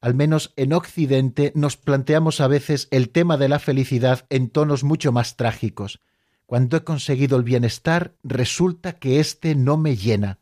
al 0.00 0.14
menos 0.14 0.52
en 0.56 0.72
Occidente 0.72 1.52
nos 1.54 1.76
planteamos 1.76 2.40
a 2.40 2.48
veces 2.48 2.88
el 2.90 3.10
tema 3.10 3.36
de 3.36 3.48
la 3.48 3.58
felicidad 3.58 4.26
en 4.30 4.48
tonos 4.48 4.82
mucho 4.82 5.12
más 5.12 5.36
trágicos. 5.36 6.00
Cuando 6.46 6.76
he 6.76 6.84
conseguido 6.84 7.36
el 7.36 7.44
bienestar, 7.44 8.16
resulta 8.22 8.94
que 8.94 9.20
éste 9.20 9.54
no 9.54 9.76
me 9.76 9.96
llena. 9.96 10.38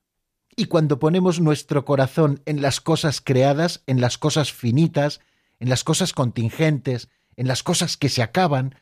Y 0.60 0.64
cuando 0.64 0.98
ponemos 0.98 1.38
nuestro 1.38 1.84
corazón 1.84 2.42
en 2.44 2.60
las 2.62 2.80
cosas 2.80 3.20
creadas, 3.20 3.84
en 3.86 4.00
las 4.00 4.18
cosas 4.18 4.52
finitas, 4.52 5.20
en 5.60 5.68
las 5.68 5.84
cosas 5.84 6.12
contingentes, 6.12 7.08
en 7.36 7.46
las 7.46 7.62
cosas 7.62 7.96
que 7.96 8.08
se 8.08 8.24
acaban, 8.24 8.74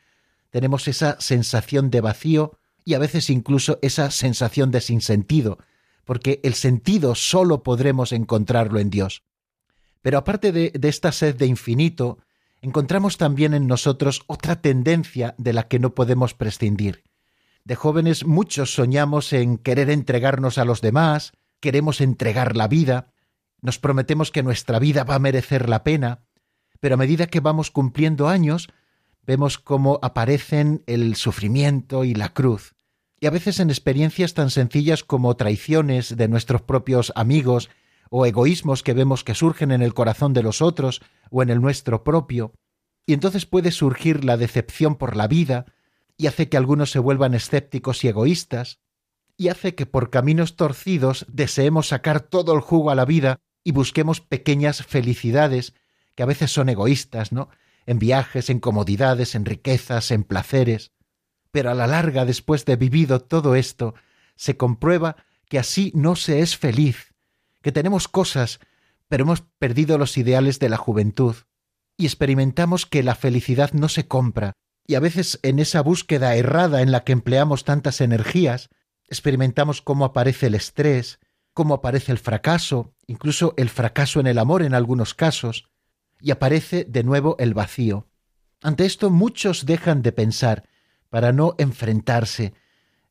tenemos 0.49 0.87
esa 0.87 1.21
sensación 1.21 1.91
de 1.91 2.01
vacío 2.01 2.57
y 2.83 2.95
a 2.95 2.99
veces 2.99 3.29
incluso 3.29 3.77
esa 3.83 4.09
sensación 4.09 4.71
de 4.71 4.81
sinsentido, 4.81 5.59
porque 6.03 6.39
el 6.41 6.55
sentido 6.55 7.13
solo 7.13 7.61
podremos 7.61 8.11
encontrarlo 8.11 8.79
en 8.79 8.89
Dios. 8.89 9.21
Pero 10.01 10.17
aparte 10.17 10.51
de, 10.51 10.71
de 10.71 10.89
esta 10.89 11.11
sed 11.11 11.35
de 11.35 11.45
infinito, 11.45 12.17
encontramos 12.59 13.17
también 13.17 13.53
en 13.53 13.67
nosotros 13.67 14.23
otra 14.25 14.61
tendencia 14.63 15.35
de 15.37 15.53
la 15.53 15.67
que 15.67 15.77
no 15.77 15.93
podemos 15.93 16.33
prescindir. 16.33 17.03
De 17.65 17.75
jóvenes 17.75 18.25
muchos 18.25 18.73
soñamos 18.73 19.31
en 19.31 19.59
querer 19.59 19.91
entregarnos 19.91 20.57
a 20.57 20.65
los 20.65 20.81
demás, 20.81 21.33
queremos 21.59 22.01
entregar 22.01 22.55
la 22.55 22.67
vida, 22.67 23.13
nos 23.61 23.79
prometemos 23.79 24.31
que 24.31 24.43
nuestra 24.43 24.79
vida 24.79 25.03
va 25.03 25.15
a 25.15 25.19
merecer 25.19 25.69
la 25.69 25.83
pena, 25.83 26.23
pero 26.79 26.95
a 26.95 26.97
medida 26.97 27.27
que 27.27 27.39
vamos 27.39 27.71
cumpliendo 27.71 28.27
años, 28.27 28.69
vemos 29.25 29.57
cómo 29.57 29.99
aparecen 30.01 30.83
el 30.85 31.15
sufrimiento 31.15 32.03
y 32.03 32.13
la 32.13 32.33
cruz. 32.33 32.75
Y 33.19 33.25
a 33.25 33.31
veces 33.31 33.59
en 33.59 33.69
experiencias 33.69 34.33
tan 34.33 34.51
sencillas 34.51 35.03
como 35.03 35.35
traiciones 35.35 36.15
de 36.15 36.27
nuestros 36.27 36.61
propios 36.61 37.11
amigos 37.15 37.69
o 38.09 38.25
egoísmos 38.25 38.83
que 38.83 38.93
vemos 38.93 39.23
que 39.23 39.35
surgen 39.35 39.71
en 39.71 39.81
el 39.81 39.93
corazón 39.93 40.33
de 40.33 40.43
los 40.43 40.61
otros 40.61 41.01
o 41.31 41.41
en 41.41 41.49
el 41.49 41.61
nuestro 41.61 42.03
propio. 42.03 42.53
Y 43.05 43.13
entonces 43.13 43.45
puede 43.45 43.71
surgir 43.71 44.23
la 44.23 44.37
decepción 44.37 44.95
por 44.95 45.15
la 45.15 45.27
vida, 45.27 45.65
y 46.17 46.27
hace 46.27 46.49
que 46.49 46.57
algunos 46.57 46.91
se 46.91 46.99
vuelvan 46.99 47.33
escépticos 47.33 48.03
y 48.03 48.07
egoístas, 48.07 48.79
y 49.37 49.49
hace 49.49 49.75
que 49.75 49.85
por 49.85 50.09
caminos 50.09 50.55
torcidos 50.55 51.25
deseemos 51.29 51.87
sacar 51.87 52.21
todo 52.21 52.53
el 52.53 52.59
jugo 52.59 52.89
a 52.89 52.95
la 52.95 53.05
vida 53.05 53.39
y 53.63 53.71
busquemos 53.71 54.19
pequeñas 54.19 54.83
felicidades 54.83 55.73
que 56.15 56.23
a 56.23 56.25
veces 56.25 56.51
son 56.51 56.69
egoístas, 56.69 57.31
¿no? 57.31 57.49
En 57.85 57.99
viajes, 57.99 58.49
en 58.49 58.59
comodidades, 58.59 59.35
en 59.35 59.45
riquezas, 59.45 60.09
en 60.11 60.23
placeres. 60.23 60.91
Pero 61.51 61.69
a 61.69 61.75
la 61.75 61.85
larga, 61.85 62.25
después 62.25 62.65
de 62.65 62.75
vivido 62.75 63.21
todo 63.21 63.55
esto, 63.55 63.93
se 64.35 64.57
comprueba 64.57 65.17
que 65.47 65.59
así 65.59 65.91
no 65.95 66.15
se 66.15 66.41
es 66.41 66.57
feliz, 66.57 67.13
que 67.61 67.71
tenemos 67.71 68.07
cosas, 68.07 68.59
pero 69.07 69.23
hemos 69.23 69.41
perdido 69.41 69.97
los 69.97 70.17
ideales 70.17 70.59
de 70.59 70.69
la 70.69 70.77
juventud, 70.77 71.35
y 71.95 72.05
experimentamos 72.05 72.85
que 72.85 73.03
la 73.03 73.15
felicidad 73.15 73.71
no 73.73 73.87
se 73.87 74.07
compra, 74.07 74.53
y 74.85 74.95
a 74.95 74.99
veces 74.99 75.39
en 75.43 75.59
esa 75.59 75.81
búsqueda 75.81 76.35
errada 76.35 76.81
en 76.81 76.91
la 76.91 77.03
que 77.03 77.13
empleamos 77.13 77.63
tantas 77.63 78.01
energías, 78.01 78.69
experimentamos 79.07 79.81
cómo 79.81 80.05
aparece 80.05 80.47
el 80.47 80.55
estrés, 80.55 81.19
cómo 81.53 81.73
aparece 81.73 82.11
el 82.11 82.17
fracaso, 82.17 82.93
incluso 83.07 83.53
el 83.57 83.69
fracaso 83.69 84.19
en 84.19 84.27
el 84.27 84.37
amor 84.37 84.61
en 84.61 84.73
algunos 84.73 85.13
casos, 85.13 85.69
y 86.19 86.31
aparece 86.31 86.85
de 86.85 87.03
nuevo 87.03 87.35
el 87.39 87.53
vacío. 87.53 88.07
Ante 88.61 88.85
esto 88.85 89.09
muchos 89.09 89.65
dejan 89.65 90.01
de 90.01 90.11
pensar 90.11 90.67
para 91.09 91.31
no 91.31 91.55
enfrentarse, 91.57 92.53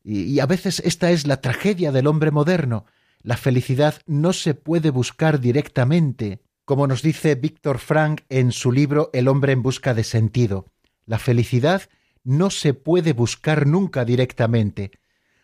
y, 0.08 0.38
a 0.38 0.46
veces 0.46 0.80
esta 0.84 1.10
es 1.10 1.26
la 1.26 1.40
tragedia 1.40 1.90
del 1.90 2.06
hombre 2.06 2.30
moderno. 2.30 2.86
La 3.22 3.36
felicidad 3.36 4.00
no 4.06 4.32
se 4.32 4.54
puede 4.54 4.90
buscar 4.90 5.40
directamente, 5.40 6.42
como 6.64 6.86
nos 6.86 7.02
dice 7.02 7.34
Víctor 7.34 7.78
Frank 7.78 8.20
en 8.28 8.52
su 8.52 8.70
libro 8.70 9.10
El 9.12 9.26
hombre 9.26 9.52
en 9.52 9.64
busca 9.64 9.94
de 9.94 10.04
sentido. 10.04 10.66
La 11.06 11.18
felicidad 11.18 11.82
no 12.22 12.50
se 12.50 12.72
puede 12.72 13.14
buscar 13.14 13.66
nunca 13.66 14.04
directamente, 14.04 14.92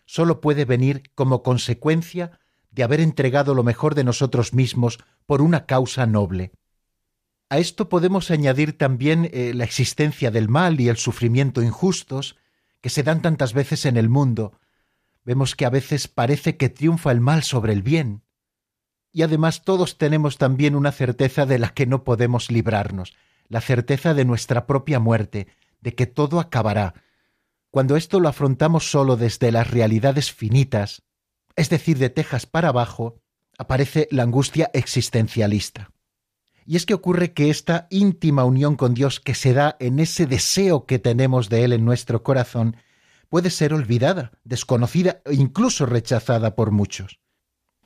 solo 0.05 0.41
puede 0.41 0.65
venir 0.65 1.03
como 1.15 1.43
consecuencia 1.43 2.41
de 2.71 2.83
haber 2.83 3.01
entregado 3.01 3.55
lo 3.55 3.63
mejor 3.63 3.95
de 3.95 4.05
nosotros 4.05 4.55
mismos 4.55 4.99
por 5.27 5.43
una 5.43 5.67
causa 5.67 6.07
noble. 6.07 6.53
A 7.49 7.59
esto 7.59 7.89
podemos 7.89 8.31
añadir 8.31 8.79
también 8.79 9.29
eh, 9.33 9.53
la 9.55 9.65
existencia 9.65 10.31
del 10.31 10.49
mal 10.49 10.81
y 10.81 10.89
el 10.89 10.97
sufrimiento 10.97 11.63
injustos, 11.63 12.37
que 12.81 12.89
se 12.89 13.03
dan 13.03 13.21
tantas 13.21 13.53
veces 13.53 13.85
en 13.85 13.97
el 13.97 14.09
mundo, 14.09 14.59
vemos 15.25 15.55
que 15.55 15.67
a 15.67 15.71
veces 15.71 16.09
parece 16.09 16.57
que 16.57 16.69
triunfa 16.69 17.13
el 17.13 17.21
mal 17.21 17.43
sobre 17.43 17.73
el 17.73 17.83
bien. 17.83 18.23
Y 19.13 19.23
además 19.23 19.65
todos 19.65 19.99
tenemos 19.99 20.39
también 20.39 20.75
una 20.75 20.93
certeza 20.93 21.45
de 21.45 21.59
la 21.59 21.75
que 21.75 21.87
no 21.87 22.05
podemos 22.05 22.51
librarnos, 22.51 23.15
la 23.49 23.61
certeza 23.61 24.15
de 24.15 24.25
nuestra 24.25 24.67
propia 24.67 24.99
muerte, 24.99 25.49
de 25.81 25.95
que 25.95 26.07
todo 26.07 26.41
acabará. 26.41 26.95
Cuando 27.73 27.97
esto 27.97 28.21
lo 28.21 28.29
afrontamos 28.29 28.91
solo 28.91 29.17
desde 29.17 29.51
las 29.51 29.71
realidades 29.71 30.31
finitas, 30.31 31.05
es 31.57 31.71
decir, 31.71 31.97
de 31.97 32.11
tejas 32.11 32.45
para 32.45 32.69
abajo, 32.69 33.23
aparece 33.57 34.09
la 34.11 34.25
angustia 34.25 34.71
existencialista. 34.75 35.91
Y 36.67 36.77
es 36.77 36.85
que 36.85 36.93
ocurre 36.93 37.33
que 37.33 37.49
esta 37.49 37.87
íntima 37.89 38.45
unión 38.45 38.77
con 38.77 38.93
Dios 38.93 39.21
que 39.21 39.35
se 39.35 39.55
da 39.55 39.79
en 39.81 40.01
ese 40.01 40.27
deseo 40.27 40.85
que 40.85 40.99
tenemos 40.99 41.49
de 41.49 41.65
Él 41.65 41.73
en 41.73 41.87
nuestro 41.87 42.23
corazón 42.23 42.77
puede 43.31 43.49
ser 43.49 43.73
olvidada, 43.73 44.33
desconocida 44.45 45.23
e 45.25 45.33
incluso 45.33 45.87
rechazada 45.87 46.55
por 46.55 46.73
muchos. 46.73 47.21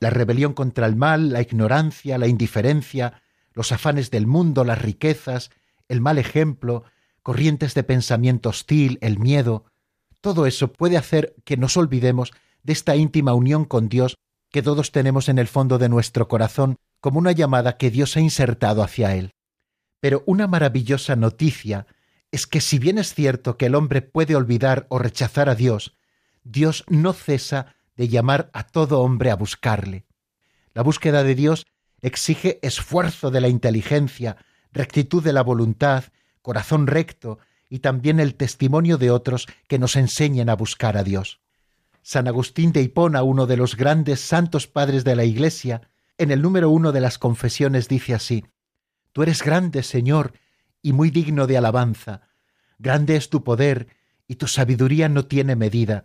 La 0.00 0.10
rebelión 0.10 0.52
contra 0.52 0.86
el 0.86 0.96
mal, 0.96 1.32
la 1.32 1.42
ignorancia, 1.42 2.18
la 2.18 2.26
indiferencia, 2.26 3.22
los 3.52 3.70
afanes 3.70 4.10
del 4.10 4.26
mundo, 4.26 4.64
las 4.64 4.82
riquezas, 4.82 5.50
el 5.86 6.00
mal 6.00 6.18
ejemplo, 6.18 6.82
corrientes 7.22 7.74
de 7.74 7.84
pensamiento 7.84 8.48
hostil, 8.48 8.98
el 9.00 9.20
miedo, 9.20 9.66
todo 10.26 10.46
eso 10.46 10.72
puede 10.72 10.96
hacer 10.96 11.36
que 11.44 11.56
nos 11.56 11.76
olvidemos 11.76 12.32
de 12.64 12.72
esta 12.72 12.96
íntima 12.96 13.32
unión 13.32 13.64
con 13.64 13.88
Dios 13.88 14.16
que 14.50 14.60
todos 14.60 14.90
tenemos 14.90 15.28
en 15.28 15.38
el 15.38 15.46
fondo 15.46 15.78
de 15.78 15.88
nuestro 15.88 16.26
corazón 16.26 16.78
como 16.98 17.20
una 17.20 17.30
llamada 17.30 17.76
que 17.76 17.92
Dios 17.92 18.16
ha 18.16 18.20
insertado 18.20 18.82
hacia 18.82 19.14
él. 19.14 19.34
Pero 20.00 20.24
una 20.26 20.48
maravillosa 20.48 21.14
noticia 21.14 21.86
es 22.32 22.48
que 22.48 22.60
si 22.60 22.80
bien 22.80 22.98
es 22.98 23.14
cierto 23.14 23.56
que 23.56 23.66
el 23.66 23.76
hombre 23.76 24.02
puede 24.02 24.34
olvidar 24.34 24.88
o 24.90 24.98
rechazar 24.98 25.48
a 25.48 25.54
Dios, 25.54 25.96
Dios 26.42 26.82
no 26.88 27.12
cesa 27.12 27.76
de 27.94 28.08
llamar 28.08 28.50
a 28.52 28.64
todo 28.64 29.02
hombre 29.02 29.30
a 29.30 29.36
buscarle. 29.36 30.06
La 30.74 30.82
búsqueda 30.82 31.22
de 31.22 31.36
Dios 31.36 31.66
exige 32.00 32.58
esfuerzo 32.62 33.30
de 33.30 33.40
la 33.40 33.48
inteligencia, 33.48 34.38
rectitud 34.72 35.22
de 35.22 35.32
la 35.32 35.44
voluntad, 35.44 36.02
corazón 36.42 36.88
recto 36.88 37.38
y 37.68 37.80
también 37.80 38.20
el 38.20 38.34
testimonio 38.34 38.98
de 38.98 39.10
otros 39.10 39.46
que 39.68 39.78
nos 39.78 39.96
enseñen 39.96 40.48
a 40.48 40.56
buscar 40.56 40.96
a 40.96 41.02
Dios. 41.02 41.40
San 42.02 42.28
Agustín 42.28 42.72
de 42.72 42.82
Hipona, 42.82 43.22
uno 43.22 43.46
de 43.46 43.56
los 43.56 43.76
grandes 43.76 44.20
santos 44.20 44.66
padres 44.66 45.02
de 45.04 45.16
la 45.16 45.24
Iglesia, 45.24 45.82
en 46.18 46.30
el 46.30 46.40
número 46.40 46.70
uno 46.70 46.92
de 46.92 47.00
las 47.00 47.18
confesiones 47.18 47.88
dice 47.88 48.14
así, 48.14 48.44
Tú 49.12 49.22
eres 49.22 49.42
grande, 49.42 49.82
Señor, 49.82 50.34
y 50.82 50.92
muy 50.92 51.10
digno 51.10 51.46
de 51.46 51.56
alabanza. 51.56 52.28
Grande 52.78 53.16
es 53.16 53.28
tu 53.28 53.42
poder, 53.42 53.88
y 54.28 54.36
tu 54.36 54.46
sabiduría 54.46 55.08
no 55.08 55.24
tiene 55.24 55.56
medida. 55.56 56.04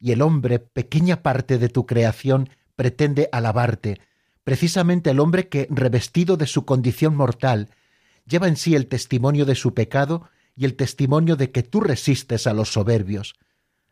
Y 0.00 0.12
el 0.12 0.22
hombre, 0.22 0.58
pequeña 0.58 1.22
parte 1.22 1.58
de 1.58 1.68
tu 1.68 1.86
creación, 1.86 2.50
pretende 2.74 3.28
alabarte, 3.32 4.00
precisamente 4.44 5.10
el 5.10 5.20
hombre 5.20 5.48
que, 5.48 5.66
revestido 5.70 6.36
de 6.36 6.46
su 6.46 6.64
condición 6.64 7.16
mortal, 7.16 7.70
lleva 8.26 8.48
en 8.48 8.56
sí 8.56 8.74
el 8.74 8.86
testimonio 8.86 9.44
de 9.44 9.54
su 9.54 9.74
pecado 9.74 10.28
y 10.56 10.64
el 10.64 10.74
testimonio 10.74 11.36
de 11.36 11.52
que 11.52 11.62
tú 11.62 11.80
resistes 11.80 12.46
a 12.46 12.54
los 12.54 12.72
soberbios. 12.72 13.34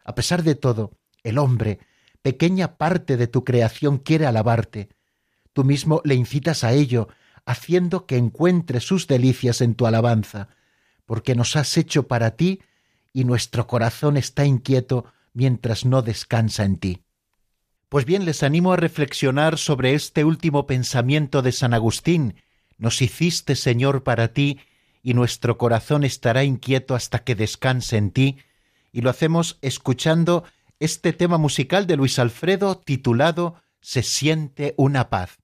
A 0.05 0.15
pesar 0.15 0.43
de 0.43 0.55
todo, 0.55 0.93
el 1.23 1.39
hombre, 1.39 1.79
pequeña 2.23 2.77
parte 2.77 3.17
de 3.17 3.27
tu 3.27 3.45
creación, 3.45 3.99
quiere 3.99 4.27
alabarte, 4.27 4.89
tú 5.53 5.63
mismo 5.63 6.01
le 6.05 6.15
incitas 6.15 6.65
a 6.65 6.73
ello, 6.73 7.09
haciendo 7.47 8.07
que 8.07 8.17
encuentre 8.17 8.81
sus 8.81 9.07
delicias 9.07 9.61
en 9.61 9.75
tu 9.75 9.87
alabanza, 9.87 10.49
porque 11.05 11.35
nos 11.35 11.55
has 11.57 11.77
hecho 11.77 12.09
para 12.09 12.37
ti 12.37 12.61
y 13.13 13.25
nuestro 13.25 13.67
corazón 13.67 14.17
está 14.17 14.45
inquieto 14.47 15.05
mientras 15.35 15.85
no 15.85 16.01
descansa 16.03 16.65
en 16.65 16.79
ti. 16.79 17.03
Pues 17.89 18.07
bien, 18.07 18.25
les 18.25 18.43
animo 18.43 18.73
a 18.73 18.77
reflexionar 18.77 19.59
sobre 19.59 19.95
este 19.95 20.25
último 20.25 20.67
pensamiento 20.67 21.43
de 21.43 21.53
San 21.53 21.75
Agustín. 21.75 22.35
Nos 22.79 23.03
hiciste, 23.03 23.55
Señor, 23.55 24.03
para 24.03 24.29
ti, 24.29 24.59
y 25.05 25.13
nuestro 25.13 25.59
corazón 25.59 26.03
estará 26.03 26.43
inquieto 26.43 26.95
hasta 26.97 27.23
que 27.23 27.37
descanse 27.37 27.99
en 27.99 28.11
ti, 28.11 28.39
y 28.91 29.03
lo 29.03 29.11
hacemos 29.11 29.59
escuchando 29.61 30.45
este 30.81 31.13
tema 31.13 31.37
musical 31.37 31.87
de 31.87 31.97
Luis 31.97 32.19
Alfredo 32.19 32.79
titulado 32.79 33.63
Se 33.81 34.03
siente 34.03 34.75
una 34.79 35.11
paz. 35.11 35.44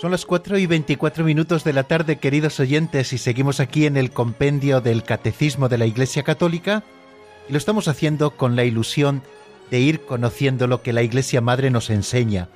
Son 0.00 0.10
las 0.10 0.24
4 0.24 0.56
y 0.56 0.64
24 0.64 1.24
minutos 1.24 1.62
de 1.62 1.74
la 1.74 1.82
tarde, 1.82 2.16
queridos 2.16 2.58
oyentes, 2.58 3.12
y 3.12 3.18
seguimos 3.18 3.60
aquí 3.60 3.84
en 3.84 3.98
el 3.98 4.12
compendio 4.12 4.80
del 4.80 5.02
Catecismo 5.02 5.68
de 5.68 5.76
la 5.76 5.84
Iglesia 5.84 6.22
Católica, 6.22 6.84
y 7.46 7.52
lo 7.52 7.58
estamos 7.58 7.86
haciendo 7.86 8.30
con 8.30 8.56
la 8.56 8.64
ilusión 8.64 9.22
de 9.70 9.80
ir 9.80 10.06
conociendo 10.06 10.66
lo 10.68 10.80
que 10.80 10.94
la 10.94 11.02
Iglesia 11.02 11.42
Madre 11.42 11.70
nos 11.70 11.90
enseña. 11.90 12.48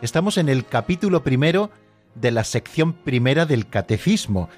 Estamos 0.00 0.38
en 0.38 0.48
el 0.48 0.64
capítulo 0.64 1.24
primero 1.24 1.72
de 2.14 2.30
la 2.30 2.44
sección 2.44 2.92
primera 2.92 3.46
del 3.46 3.68
Catecismo, 3.68 4.48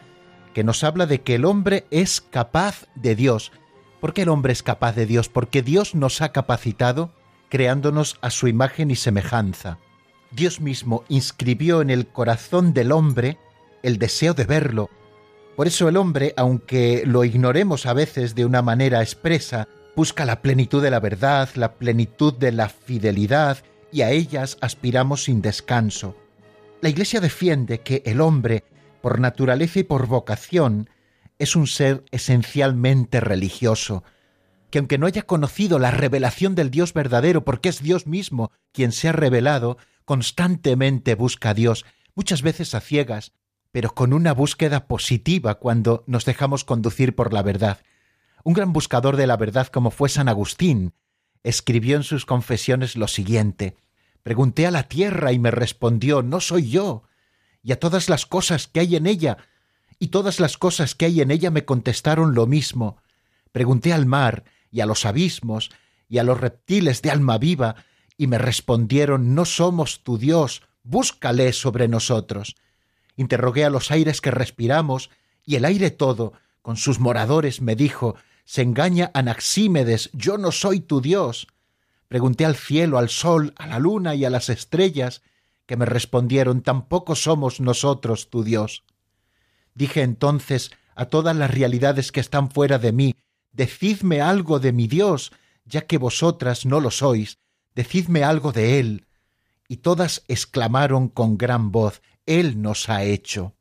que 0.53 0.65
nos 0.65 0.85
habla 0.85 1.07
de 1.07 1.23
que 1.23 1.37
el 1.37 1.47
hombre 1.47 1.87
es 1.91 2.21
capaz 2.21 2.89
de 2.95 3.15
Dios. 3.15 3.53
¿Por 4.03 4.13
qué 4.13 4.23
el 4.23 4.29
hombre 4.29 4.53
es 4.53 4.63
capaz 4.63 4.95
de 4.95 5.07
Dios? 5.07 5.31
Porque 5.31 5.63
Dios 5.63 5.95
nos 5.95 6.21
ha 6.21 6.33
capacitado 6.33 7.11
creándonos 7.49 8.19
a 8.21 8.29
su 8.29 8.49
imagen 8.49 8.91
y 8.91 8.97
semejanza. 8.97 9.79
Dios 10.31 10.61
mismo 10.61 11.05
inscribió 11.09 11.81
en 11.81 11.91
el 11.91 12.07
corazón 12.07 12.75
del 12.75 12.93
hombre 12.93 13.39
el 13.83 13.99
deseo 13.99 14.35
de 14.35 14.45
verlo. 14.45 14.91
Por 15.57 15.67
eso 15.67 15.89
el 15.89 15.97
hombre, 15.97 16.35
aunque 16.37 17.03
lo 17.07 17.25
ignoremos 17.25 17.87
a 17.87 17.93
veces 17.93 18.35
de 18.35 18.45
una 18.45 18.63
manera 18.63 19.03
expresa, 19.03 19.69
busca 19.97 20.25
la 20.25 20.43
plenitud 20.43 20.83
de 20.83 20.91
la 20.91 21.01
verdad, 21.01 21.49
la 21.55 21.75
plenitud 21.75 22.35
de 22.35 22.53
la 22.53 22.69
fidelidad, 22.69 23.59
y 23.91 24.03
a 24.03 24.11
ellas 24.11 24.59
aspiramos 24.61 25.25
sin 25.25 25.41
descanso. 25.41 26.15
La 26.81 26.91
Iglesia 26.91 27.21
defiende 27.21 27.81
que 27.81 28.03
el 28.05 28.21
hombre, 28.21 28.65
por 29.01 29.19
naturaleza 29.19 29.81
y 29.81 29.85
por 29.85 30.07
vocación, 30.07 30.91
es 31.39 31.57
un 31.57 31.67
ser 31.67 32.05
esencialmente 32.11 33.21
religioso, 33.21 34.05
que 34.71 34.79
aunque 34.79 34.99
no 34.99 35.07
haya 35.07 35.23
conocido 35.23 35.79
la 35.79 35.91
revelación 35.91 36.55
del 36.55 36.71
Dios 36.71 36.93
verdadero, 36.93 37.45
porque 37.45 37.71
es 37.71 37.83
Dios 37.83 38.07
mismo 38.07 38.53
quien 38.73 38.93
se 38.93 39.09
ha 39.09 39.13
revelado, 39.13 39.79
constantemente 40.09 41.15
busca 41.15 41.51
a 41.51 41.55
Dios, 41.55 41.85
muchas 42.15 42.41
veces 42.41 42.75
a 42.75 42.81
ciegas, 42.81 43.35
pero 43.73 43.95
con 43.95 44.15
una 44.15 44.33
búsqueda 44.33 44.87
positiva 44.87 45.57
cuando 45.57 46.03
nos 46.07 46.25
dejamos 46.25 46.65
conducir 46.65 47.15
por 47.15 47.35
la 47.35 47.43
verdad. 47.43 47.83
Un 48.43 48.55
gran 48.55 48.73
buscador 48.73 49.19
de 49.19 49.27
la 49.27 49.37
verdad 49.37 49.67
como 49.67 49.91
fue 49.91 50.09
San 50.09 50.31
Agustín, 50.31 50.95
escribió 51.43 51.95
en 51.95 52.05
sus 52.05 52.25
confesiones 52.25 52.97
lo 52.97 53.07
siguiente 53.07 53.77
Pregunté 54.23 54.67
a 54.67 54.71
la 54.71 54.85
tierra 54.85 55.33
y 55.33 55.39
me 55.39 55.51
respondió 55.51 56.23
No 56.23 56.41
soy 56.41 56.71
yo, 56.71 57.03
y 57.63 57.73
a 57.73 57.79
todas 57.79 58.09
las 58.09 58.25
cosas 58.25 58.67
que 58.67 58.81
hay 58.81 58.97
en 58.97 59.07
ella, 59.07 59.37
y 59.99 60.09
todas 60.09 60.41
las 60.41 60.57
cosas 60.57 60.95
que 60.95 61.05
hay 61.05 61.21
en 61.21 61.31
ella 61.31 61.51
me 61.51 61.67
contestaron 61.67 62.35
lo 62.35 62.47
mismo. 62.47 62.97
Pregunté 63.53 63.93
al 63.93 64.07
mar 64.07 64.45
y 64.71 64.81
a 64.81 64.87
los 64.87 65.05
abismos 65.05 65.71
y 66.09 66.17
a 66.17 66.23
los 66.23 66.41
reptiles 66.41 67.03
de 67.03 67.11
alma 67.11 67.37
viva, 67.37 67.77
y 68.19 68.27
me 68.27 68.37
respondieron 68.37 69.35
No 69.35 69.47
somos 69.47 70.03
tu 70.03 70.19
Dios, 70.19 70.63
búscale 70.83 71.55
sobre 71.55 71.89
nosotros. 71.89 72.57
Interrogué 73.17 73.65
a 73.65 73.71
los 73.71 73.91
aires 73.91 74.21
que 74.21 74.31
respiramos, 74.31 75.09
y 75.47 75.57
el 75.57 75.65
aire 75.65 75.91
todo, 75.91 76.35
con 76.61 76.77
sus 76.77 76.99
moradores, 76.99 77.63
me 77.63 77.77
dijo 77.77 78.17
Se 78.45 78.61
engaña 78.61 79.11
Anaxímedes, 79.15 80.11
yo 80.13 80.37
no 80.37 80.53
soy 80.53 80.81
tu 80.81 81.01
Dios. 81.01 81.47
Pregunté 82.09 82.45
al 82.45 82.57
cielo, 82.57 82.99
al 82.99 83.09
sol, 83.09 83.55
a 83.57 83.67
la 83.67 83.79
luna 83.79 84.15
y 84.15 84.25
a 84.27 84.31
las 84.31 84.51
estrellas, 84.51 85.23
que 85.65 85.77
me 85.77 85.87
respondieron 85.87 86.63
Tampoco 86.63 87.15
somos 87.15 87.61
nosotros 87.61 88.29
tu 88.29 88.43
Dios. 88.43 88.85
Dije 89.75 90.03
entonces 90.03 90.73
a 90.97 91.07
todas 91.07 91.37
las 91.37 91.53
realidades 91.53 92.11
que 92.11 92.21
están 92.21 92.51
fuera 92.51 92.79
de 92.79 92.93
mí, 92.93 93.15
Decidme 93.53 94.21
algo 94.21 94.61
de 94.61 94.73
mi 94.73 94.87
Dios, 94.87 95.33
ya 95.65 95.87
que 95.87 95.99
vosotras 95.99 96.65
no 96.65 96.81
lo 96.81 96.91
sois, 96.91 97.39
decidme 97.79 98.25
algo 98.25 98.51
de 98.51 98.81
Él. 98.81 99.07
Y 99.69 99.77
todas 99.77 100.25
exclamaron 100.27 101.09
con 101.09 101.39
gran 101.39 101.71
voz, 101.71 102.03
Él 102.27 102.61
nos 102.61 102.89
ha 102.89 103.05
hecho. 103.05 103.55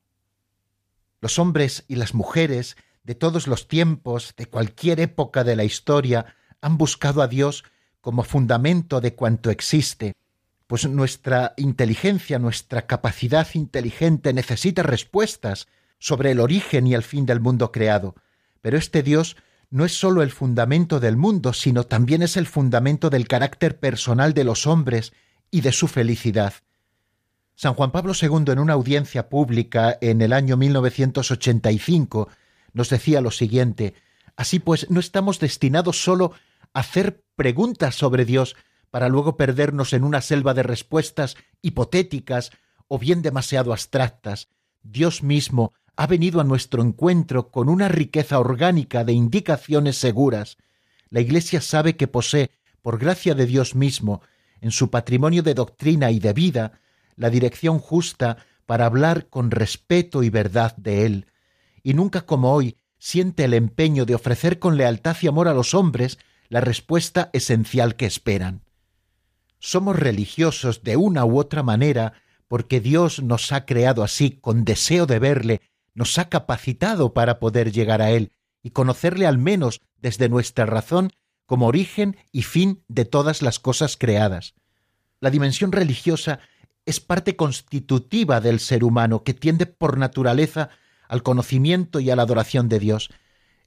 Los 1.21 1.37
hombres 1.37 1.85
y 1.87 1.97
las 1.97 2.15
mujeres 2.15 2.77
de 3.03 3.13
todos 3.13 3.45
los 3.45 3.67
tiempos, 3.67 4.33
de 4.35 4.47
cualquier 4.47 5.01
época 5.01 5.43
de 5.43 5.55
la 5.55 5.65
historia, 5.65 6.33
han 6.61 6.79
buscado 6.79 7.21
a 7.21 7.27
Dios 7.27 7.63
como 8.01 8.23
fundamento 8.23 9.01
de 9.01 9.13
cuanto 9.13 9.51
existe, 9.51 10.13
pues 10.65 10.89
nuestra 10.89 11.53
inteligencia, 11.55 12.39
nuestra 12.39 12.87
capacidad 12.87 13.47
inteligente 13.53 14.33
necesita 14.33 14.81
respuestas 14.81 15.67
sobre 15.99 16.31
el 16.31 16.39
origen 16.39 16.87
y 16.87 16.95
el 16.95 17.03
fin 17.03 17.27
del 17.27 17.39
mundo 17.39 17.71
creado. 17.71 18.15
Pero 18.61 18.79
este 18.79 19.03
Dios 19.03 19.37
no 19.69 19.85
es 19.85 19.99
sólo 19.99 20.21
el 20.21 20.31
fundamento 20.31 20.99
del 20.99 21.17
mundo, 21.17 21.53
sino 21.53 21.83
también 21.83 22.21
es 22.21 22.37
el 22.37 22.47
fundamento 22.47 23.09
del 23.09 23.27
carácter 23.27 23.79
personal 23.79 24.33
de 24.33 24.43
los 24.43 24.65
hombres 24.65 25.13
y 25.51 25.61
de 25.61 25.71
su 25.71 25.87
felicidad. 25.87 26.53
San 27.55 27.73
Juan 27.73 27.91
Pablo 27.91 28.13
II 28.19 28.51
en 28.51 28.59
una 28.59 28.73
audiencia 28.73 29.29
pública 29.29 29.97
en 29.99 30.21
el 30.21 30.31
año 30.31 30.57
1985 30.57 32.29
nos 32.73 32.89
decía 32.89 33.19
lo 33.19 33.31
siguiente, 33.31 33.95
así 34.35 34.59
pues 34.59 34.89
no 34.91 34.99
estamos 34.99 35.39
destinados 35.39 36.03
sólo 36.03 36.33
a 36.73 36.81
hacer 36.81 37.23
preguntas 37.35 37.95
sobre 37.95 38.25
Dios 38.25 38.55
para 38.91 39.09
luego 39.09 39.37
perdernos 39.37 39.93
en 39.93 40.03
una 40.03 40.21
selva 40.21 40.53
de 40.53 40.63
respuestas 40.63 41.35
hipotéticas 41.61 42.51
o 42.87 42.99
bien 42.99 43.21
demasiado 43.21 43.71
abstractas. 43.71 44.49
Dios 44.83 45.23
mismo 45.23 45.73
ha 45.97 46.05
venido 46.05 46.39
a 46.39 46.43
nuestro 46.43 46.83
encuentro 46.83 47.49
con 47.49 47.69
una 47.69 47.87
riqueza 47.87 48.39
orgánica 48.39 49.03
de 49.03 49.13
indicaciones 49.13 49.97
seguras. 49.97 50.57
La 51.09 51.21
Iglesia 51.21 51.59
sabe 51.59 51.97
que 51.97 52.07
posee, 52.07 52.51
por 52.83 52.99
gracia 52.99 53.33
de 53.33 53.47
Dios 53.47 53.75
mismo, 53.75 54.21
en 54.61 54.69
su 54.69 54.91
patrimonio 54.91 55.41
de 55.41 55.55
doctrina 55.55 56.11
y 56.11 56.19
de 56.19 56.33
vida, 56.33 56.79
la 57.15 57.31
dirección 57.31 57.79
justa 57.79 58.37
para 58.67 58.85
hablar 58.85 59.27
con 59.29 59.49
respeto 59.49 60.21
y 60.21 60.29
verdad 60.29 60.75
de 60.77 61.07
Él, 61.07 61.25
y 61.81 61.95
nunca 61.95 62.21
como 62.27 62.53
hoy 62.53 62.77
siente 62.99 63.45
el 63.45 63.55
empeño 63.55 64.05
de 64.05 64.13
ofrecer 64.13 64.59
con 64.59 64.77
lealtad 64.77 65.17
y 65.21 65.27
amor 65.27 65.47
a 65.47 65.53
los 65.53 65.73
hombres 65.73 66.19
la 66.47 66.61
respuesta 66.61 67.31
esencial 67.33 67.95
que 67.95 68.05
esperan. 68.05 68.61
Somos 69.59 69.95
religiosos 69.97 70.83
de 70.83 70.95
una 70.95 71.25
u 71.25 71.39
otra 71.39 71.63
manera 71.63 72.13
porque 72.47 72.79
Dios 72.79 73.23
nos 73.23 73.51
ha 73.51 73.65
creado 73.65 74.03
así 74.03 74.31
con 74.31 74.63
deseo 74.63 75.07
de 75.07 75.19
verle 75.19 75.61
nos 75.97 76.19
ha 76.19 76.29
capacitado 76.29 77.11
para 77.11 77.39
poder 77.39 77.71
llegar 77.71 78.03
a 78.03 78.11
Él 78.11 78.31
y 78.61 78.69
conocerle 78.69 79.25
al 79.25 79.39
menos 79.39 79.81
desde 79.97 80.29
nuestra 80.29 80.67
razón 80.67 81.11
como 81.47 81.65
origen 81.65 82.17
y 82.31 82.43
fin 82.43 82.83
de 82.87 83.03
todas 83.03 83.41
las 83.41 83.57
cosas 83.57 83.97
creadas. 83.97 84.53
La 85.19 85.31
dimensión 85.31 85.71
religiosa 85.71 86.39
es 86.85 86.99
parte 86.99 87.35
constitutiva 87.35 88.41
del 88.41 88.59
ser 88.59 88.83
humano 88.83 89.23
que 89.23 89.33
tiende 89.33 89.65
por 89.65 89.97
naturaleza 89.97 90.69
al 91.09 91.23
conocimiento 91.23 91.99
y 91.99 92.11
a 92.11 92.15
la 92.15 92.21
adoración 92.21 92.69
de 92.69 92.77
Dios. 92.77 93.09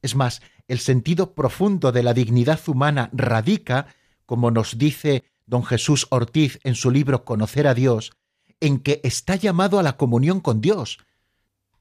Es 0.01 0.15
más, 0.15 0.41
el 0.69 0.79
sentido 0.79 1.35
profundo 1.35 1.91
de 1.91 2.05
la 2.05 2.15
dignidad 2.15 2.61
humana 2.69 3.11
radica, 3.13 3.89
como 4.25 4.53
nos 4.53 4.79
dice 4.79 5.25
don 5.47 5.65
Jesús 5.65 6.07
Ortiz 6.11 6.61
en 6.63 6.77
su 6.77 6.93
libro 6.93 7.25
Conocer 7.25 7.67
a 7.67 7.75
Dios, 7.75 8.13
en 8.61 8.79
que 8.79 9.01
está 9.03 9.35
llamado 9.35 9.81
a 9.81 9.83
la 9.83 9.97
comunión 9.97 10.39
con 10.39 10.61
Dios, 10.61 10.99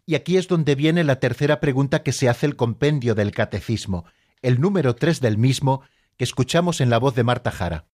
y 0.10 0.16
aquí 0.16 0.38
es 0.38 0.48
donde 0.48 0.74
viene 0.74 1.04
la 1.04 1.20
tercera 1.20 1.60
pregunta 1.60 2.02
que 2.02 2.14
se 2.14 2.30
hace 2.30 2.48
el 2.48 2.56
compendio 2.56 3.14
del 3.14 3.30
catecismo, 3.30 4.06
el 4.42 4.60
número 4.60 4.96
tres 4.96 5.22
del 5.22 5.38
mismo, 5.38 5.84
que 6.18 6.24
escuchamos 6.24 6.82
en 6.82 6.90
la 6.90 6.98
voz 6.98 7.14
de 7.14 7.24
Marta 7.24 7.52
Jara. 7.52 7.86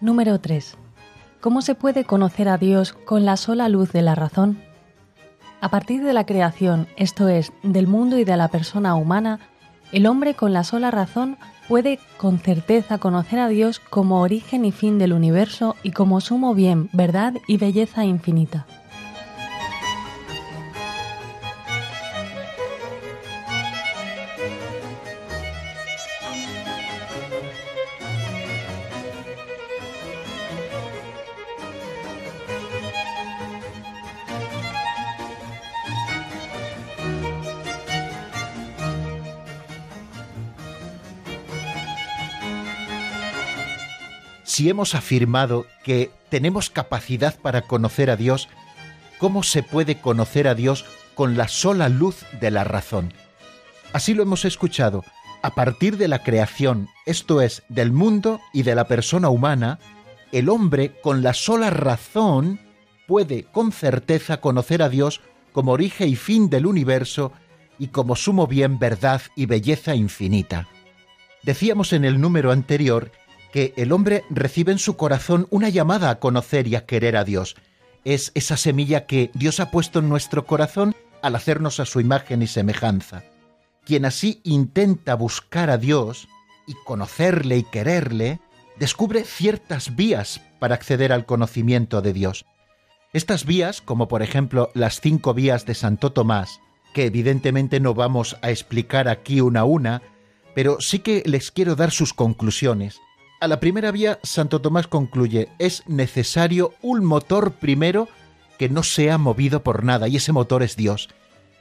Número 0.00 0.40
3. 0.40 0.76
¿Cómo 1.40 1.62
se 1.62 1.76
puede 1.76 2.04
conocer 2.04 2.48
a 2.48 2.58
Dios 2.58 2.92
con 2.92 3.24
la 3.24 3.36
sola 3.36 3.68
luz 3.68 3.92
de 3.92 4.02
la 4.02 4.16
razón? 4.16 4.60
A 5.60 5.68
partir 5.68 6.02
de 6.02 6.12
la 6.12 6.26
creación, 6.26 6.88
esto 6.96 7.28
es, 7.28 7.52
del 7.62 7.86
mundo 7.86 8.18
y 8.18 8.24
de 8.24 8.36
la 8.36 8.48
persona 8.48 8.96
humana, 8.96 9.38
el 9.92 10.06
hombre 10.06 10.34
con 10.34 10.52
la 10.52 10.64
sola 10.64 10.90
razón 10.90 11.38
puede 11.68 11.98
con 12.16 12.38
certeza 12.38 12.98
conocer 12.98 13.38
a 13.38 13.48
Dios 13.48 13.78
como 13.78 14.20
origen 14.20 14.64
y 14.64 14.72
fin 14.72 14.98
del 14.98 15.12
universo 15.12 15.76
y 15.82 15.92
como 15.92 16.20
sumo 16.20 16.54
bien, 16.54 16.88
verdad 16.92 17.34
y 17.46 17.56
belleza 17.56 18.04
infinita. 18.04 18.66
Si 44.52 44.68
hemos 44.68 44.94
afirmado 44.94 45.64
que 45.82 46.10
tenemos 46.28 46.68
capacidad 46.68 47.38
para 47.40 47.62
conocer 47.62 48.10
a 48.10 48.16
Dios, 48.16 48.50
¿cómo 49.18 49.42
se 49.42 49.62
puede 49.62 49.98
conocer 49.98 50.46
a 50.46 50.54
Dios 50.54 50.84
con 51.14 51.38
la 51.38 51.48
sola 51.48 51.88
luz 51.88 52.26
de 52.38 52.50
la 52.50 52.62
razón? 52.62 53.14
Así 53.94 54.12
lo 54.12 54.22
hemos 54.22 54.44
escuchado. 54.44 55.06
A 55.40 55.54
partir 55.54 55.96
de 55.96 56.06
la 56.06 56.22
creación, 56.22 56.90
esto 57.06 57.40
es, 57.40 57.62
del 57.70 57.92
mundo 57.92 58.42
y 58.52 58.62
de 58.62 58.74
la 58.74 58.88
persona 58.88 59.30
humana, 59.30 59.78
el 60.32 60.50
hombre 60.50 61.00
con 61.00 61.22
la 61.22 61.32
sola 61.32 61.70
razón 61.70 62.60
puede 63.08 63.44
con 63.44 63.72
certeza 63.72 64.42
conocer 64.42 64.82
a 64.82 64.90
Dios 64.90 65.22
como 65.52 65.72
origen 65.72 66.10
y 66.10 66.16
fin 66.16 66.50
del 66.50 66.66
universo 66.66 67.32
y 67.78 67.86
como 67.86 68.16
sumo 68.16 68.46
bien, 68.46 68.78
verdad 68.78 69.22
y 69.34 69.46
belleza 69.46 69.94
infinita. 69.94 70.68
Decíamos 71.42 71.94
en 71.94 72.04
el 72.04 72.20
número 72.20 72.52
anterior 72.52 73.12
que 73.52 73.74
el 73.76 73.92
hombre 73.92 74.24
recibe 74.30 74.72
en 74.72 74.78
su 74.78 74.96
corazón 74.96 75.46
una 75.50 75.68
llamada 75.68 76.10
a 76.10 76.18
conocer 76.18 76.66
y 76.66 76.74
a 76.74 76.86
querer 76.86 77.16
a 77.16 77.24
Dios. 77.24 77.54
Es 78.04 78.32
esa 78.34 78.56
semilla 78.56 79.06
que 79.06 79.30
Dios 79.34 79.60
ha 79.60 79.70
puesto 79.70 80.00
en 80.00 80.08
nuestro 80.08 80.46
corazón 80.46 80.96
al 81.22 81.36
hacernos 81.36 81.78
a 81.78 81.84
su 81.84 82.00
imagen 82.00 82.42
y 82.42 82.46
semejanza. 82.46 83.22
Quien 83.84 84.04
así 84.04 84.40
intenta 84.42 85.14
buscar 85.14 85.70
a 85.70 85.78
Dios 85.78 86.28
y 86.66 86.74
conocerle 86.84 87.58
y 87.58 87.62
quererle, 87.64 88.40
descubre 88.78 89.24
ciertas 89.24 89.94
vías 89.94 90.40
para 90.58 90.74
acceder 90.74 91.12
al 91.12 91.26
conocimiento 91.26 92.00
de 92.00 92.12
Dios. 92.12 92.46
Estas 93.12 93.44
vías, 93.44 93.82
como 93.82 94.08
por 94.08 94.22
ejemplo 94.22 94.70
las 94.74 95.00
cinco 95.00 95.34
vías 95.34 95.66
de 95.66 95.74
Santo 95.74 96.12
Tomás, 96.12 96.60
que 96.94 97.04
evidentemente 97.04 97.80
no 97.80 97.94
vamos 97.94 98.36
a 98.40 98.50
explicar 98.50 99.08
aquí 99.08 99.40
una 99.40 99.60
a 99.60 99.64
una, 99.64 100.02
pero 100.54 100.80
sí 100.80 101.00
que 101.00 101.22
les 101.26 101.50
quiero 101.50 101.76
dar 101.76 101.90
sus 101.90 102.14
conclusiones. 102.14 103.00
A 103.42 103.48
la 103.48 103.58
primera 103.58 103.90
vía, 103.90 104.20
Santo 104.22 104.60
Tomás 104.60 104.86
concluye, 104.86 105.48
es 105.58 105.82
necesario 105.88 106.74
un 106.80 107.04
motor 107.04 107.50
primero 107.54 108.06
que 108.56 108.68
no 108.68 108.84
sea 108.84 109.18
movido 109.18 109.64
por 109.64 109.82
nada, 109.82 110.06
y 110.06 110.14
ese 110.14 110.30
motor 110.30 110.62
es 110.62 110.76
Dios. 110.76 111.08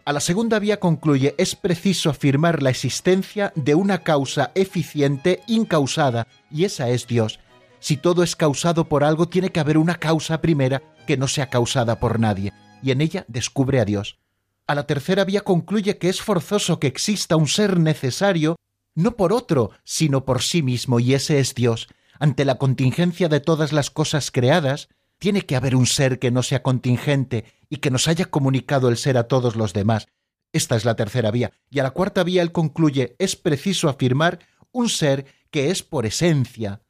A 0.06 0.14
la 0.14 0.20
segunda 0.20 0.60
vía 0.60 0.80
concluye, 0.80 1.34
es 1.40 1.56
preciso 1.56 2.12
afirmar 2.12 2.62
la 2.62 2.70
existencia 2.70 3.52
de 3.56 3.74
una 3.74 4.04
causa 4.04 4.52
eficiente 4.54 5.42
incausada, 5.48 6.28
y 6.52 6.66
esa 6.66 6.88
es 6.92 7.08
Dios. 7.08 7.40
Si 7.80 7.98
todo 7.98 8.22
es 8.22 8.36
causado 8.36 8.88
por 8.88 9.04
algo, 9.04 9.28
tiene 9.28 9.50
que 9.50 9.60
haber 9.60 9.80
una 9.80 9.96
causa 9.96 10.40
primera 10.40 10.84
que 11.08 11.18
no 11.18 11.28
sea 11.28 11.50
causada 11.50 12.00
por 12.00 12.20
nadie, 12.20 12.54
y 12.84 12.92
en 12.92 13.02
ella 13.02 13.26
descubre 13.28 13.80
a 13.80 13.86
Dios. 13.86 14.20
A 14.68 14.76
la 14.76 14.86
tercera 14.86 15.26
vía 15.26 15.42
concluye 15.42 15.98
que 15.98 16.10
es 16.10 16.22
forzoso 16.22 16.80
que 16.80 16.86
exista 16.86 17.38
un 17.38 17.48
ser 17.48 17.80
necesario 17.80 18.58
no 18.96 19.16
por 19.16 19.34
otro, 19.34 19.72
sino 19.84 20.26
por 20.26 20.42
sí 20.42 20.62
mismo, 20.62 21.00
y 21.00 21.14
ese 21.14 21.40
es 21.40 21.56
Dios. 21.56 21.88
ante 22.20 22.46
la 22.46 22.60
contingencia 22.60 23.30
de 23.30 23.40
todas 23.40 23.74
las 23.74 23.90
cosas 23.90 24.30
creadas, 24.30 24.90
tiene 25.18 25.42
que 25.42 25.56
haber 25.56 25.76
un 25.76 25.88
ser 25.88 26.20
que 26.20 26.30
no 26.30 26.44
sea 26.44 26.62
contingente 26.62 27.46
y 27.68 27.78
que 27.78 27.90
nos 27.90 28.08
haya 28.08 28.26
comunicado 28.26 28.90
el 28.90 28.98
ser 28.98 29.18
a 29.18 29.28
todos 29.28 29.56
los 29.56 29.74
demás. 29.74 30.08
Esta 30.54 30.76
es 30.76 30.86
la 30.86 30.96
tercera 30.96 31.32
vía. 31.32 31.52
Y 31.72 31.80
a 31.80 31.84
la 31.84 31.92
cuarta 31.92 32.24
vía 32.24 32.44
él 32.44 32.52
concluye, 32.52 33.16
es 33.18 33.36
preciso 33.36 33.90
afirmar 33.90 34.38
un 34.72 34.88
ser 34.88 35.26
que 35.50 35.72
es 35.72 35.82
por 35.82 36.06
esencia, 36.06 36.82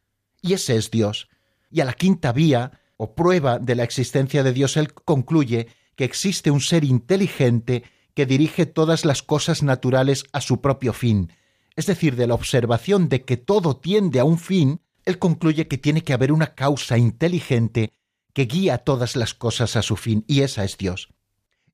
y 0.41 0.53
ese 0.53 0.75
es 0.75 0.91
Dios. 0.91 1.29
Y 1.69 1.79
a 1.79 1.85
la 1.85 1.93
quinta 1.93 2.31
vía, 2.33 2.79
o 2.97 3.15
prueba 3.15 3.57
de 3.57 3.75
la 3.75 3.83
existencia 3.83 4.43
de 4.43 4.53
Dios, 4.53 4.77
él 4.77 4.93
concluye 4.93 5.67
que 5.95 6.03
existe 6.03 6.51
un 6.51 6.61
ser 6.61 6.83
inteligente 6.83 7.83
que 8.13 8.25
dirige 8.25 8.65
todas 8.65 9.05
las 9.05 9.23
cosas 9.23 9.63
naturales 9.63 10.25
a 10.33 10.41
su 10.41 10.61
propio 10.61 10.93
fin. 10.93 11.31
Es 11.75 11.85
decir, 11.85 12.15
de 12.15 12.27
la 12.27 12.33
observación 12.33 13.09
de 13.09 13.23
que 13.23 13.37
todo 13.37 13.77
tiende 13.77 14.19
a 14.19 14.25
un 14.25 14.37
fin, 14.37 14.81
él 15.05 15.19
concluye 15.19 15.67
que 15.67 15.77
tiene 15.77 16.03
que 16.03 16.13
haber 16.13 16.31
una 16.31 16.53
causa 16.53 16.97
inteligente 16.97 17.93
que 18.33 18.45
guía 18.45 18.79
todas 18.79 19.15
las 19.15 19.33
cosas 19.33 19.75
a 19.75 19.81
su 19.81 19.95
fin, 19.95 20.23
y 20.27 20.41
esa 20.41 20.63
es 20.63 20.77
Dios. 20.77 21.09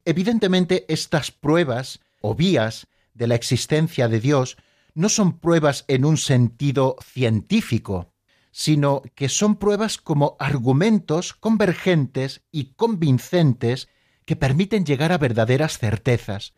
Evidentemente, 0.05 0.85
estas 0.87 1.31
pruebas 1.31 1.99
o 2.21 2.35
vías 2.35 2.87
de 3.13 3.27
la 3.27 3.35
existencia 3.35 4.07
de 4.07 4.19
Dios 4.19 4.57
no 4.93 5.09
son 5.09 5.39
pruebas 5.39 5.85
en 5.87 6.05
un 6.05 6.17
sentido 6.17 6.95
científico, 7.03 8.13
sino 8.51 9.03
que 9.13 9.29
son 9.29 9.57
pruebas 9.57 9.97
como 9.97 10.35
argumentos 10.39 11.33
convergentes 11.33 12.41
y 12.51 12.73
convincentes 12.73 13.89
que 14.25 14.35
permiten 14.35 14.85
llegar 14.85 15.11
a 15.11 15.19
verdaderas 15.19 15.77
certezas. 15.77 16.53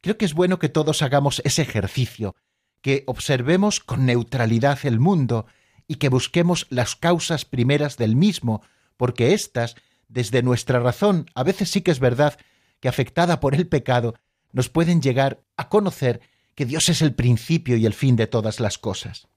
Creo 0.00 0.16
que 0.16 0.24
es 0.24 0.32
bueno 0.32 0.58
que 0.58 0.70
todos 0.70 1.02
hagamos 1.02 1.42
ese 1.44 1.62
ejercicio, 1.62 2.34
que 2.82 3.04
observemos 3.06 3.80
con 3.80 4.04
neutralidad 4.04 4.80
el 4.84 5.00
mundo 5.00 5.46
y 5.88 5.96
que 5.96 6.08
busquemos 6.08 6.66
las 6.68 6.96
causas 6.96 7.44
primeras 7.44 7.96
del 7.96 8.16
mismo, 8.16 8.62
porque 8.96 9.32
éstas, 9.32 9.76
desde 10.08 10.42
nuestra 10.42 10.80
razón, 10.80 11.26
a 11.34 11.42
veces 11.42 11.70
sí 11.70 11.80
que 11.80 11.90
es 11.90 12.00
verdad 12.00 12.38
que 12.80 12.88
afectada 12.88 13.40
por 13.40 13.54
el 13.54 13.66
pecado, 13.68 14.14
nos 14.52 14.68
pueden 14.68 15.00
llegar 15.00 15.42
a 15.56 15.68
conocer 15.68 16.20
que 16.54 16.66
Dios 16.66 16.88
es 16.88 17.00
el 17.00 17.14
principio 17.14 17.76
y 17.76 17.86
el 17.86 17.94
fin 17.94 18.16
de 18.16 18.26
todas 18.26 18.60
las 18.60 18.76
cosas. 18.76 19.28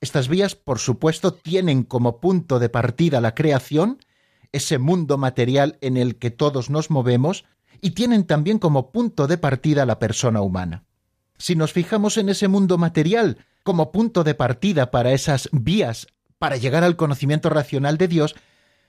Estas 0.00 0.28
vías, 0.28 0.54
por 0.54 0.78
supuesto, 0.78 1.32
tienen 1.32 1.84
como 1.84 2.20
punto 2.20 2.58
de 2.58 2.68
partida 2.68 3.20
la 3.20 3.34
creación, 3.34 3.98
ese 4.52 4.78
mundo 4.78 5.18
material 5.18 5.78
en 5.80 5.96
el 5.96 6.16
que 6.16 6.30
todos 6.30 6.70
nos 6.70 6.90
movemos, 6.90 7.44
y 7.80 7.90
tienen 7.90 8.26
también 8.26 8.58
como 8.58 8.90
punto 8.90 9.26
de 9.26 9.38
partida 9.38 9.86
la 9.86 9.98
persona 9.98 10.40
humana. 10.40 10.85
Si 11.38 11.54
nos 11.54 11.72
fijamos 11.72 12.16
en 12.16 12.28
ese 12.28 12.48
mundo 12.48 12.78
material 12.78 13.38
como 13.62 13.92
punto 13.92 14.24
de 14.24 14.34
partida 14.34 14.90
para 14.90 15.12
esas 15.12 15.48
vías 15.52 16.06
para 16.38 16.56
llegar 16.56 16.84
al 16.84 16.96
conocimiento 16.96 17.48
racional 17.50 17.98
de 17.98 18.08
Dios, 18.08 18.34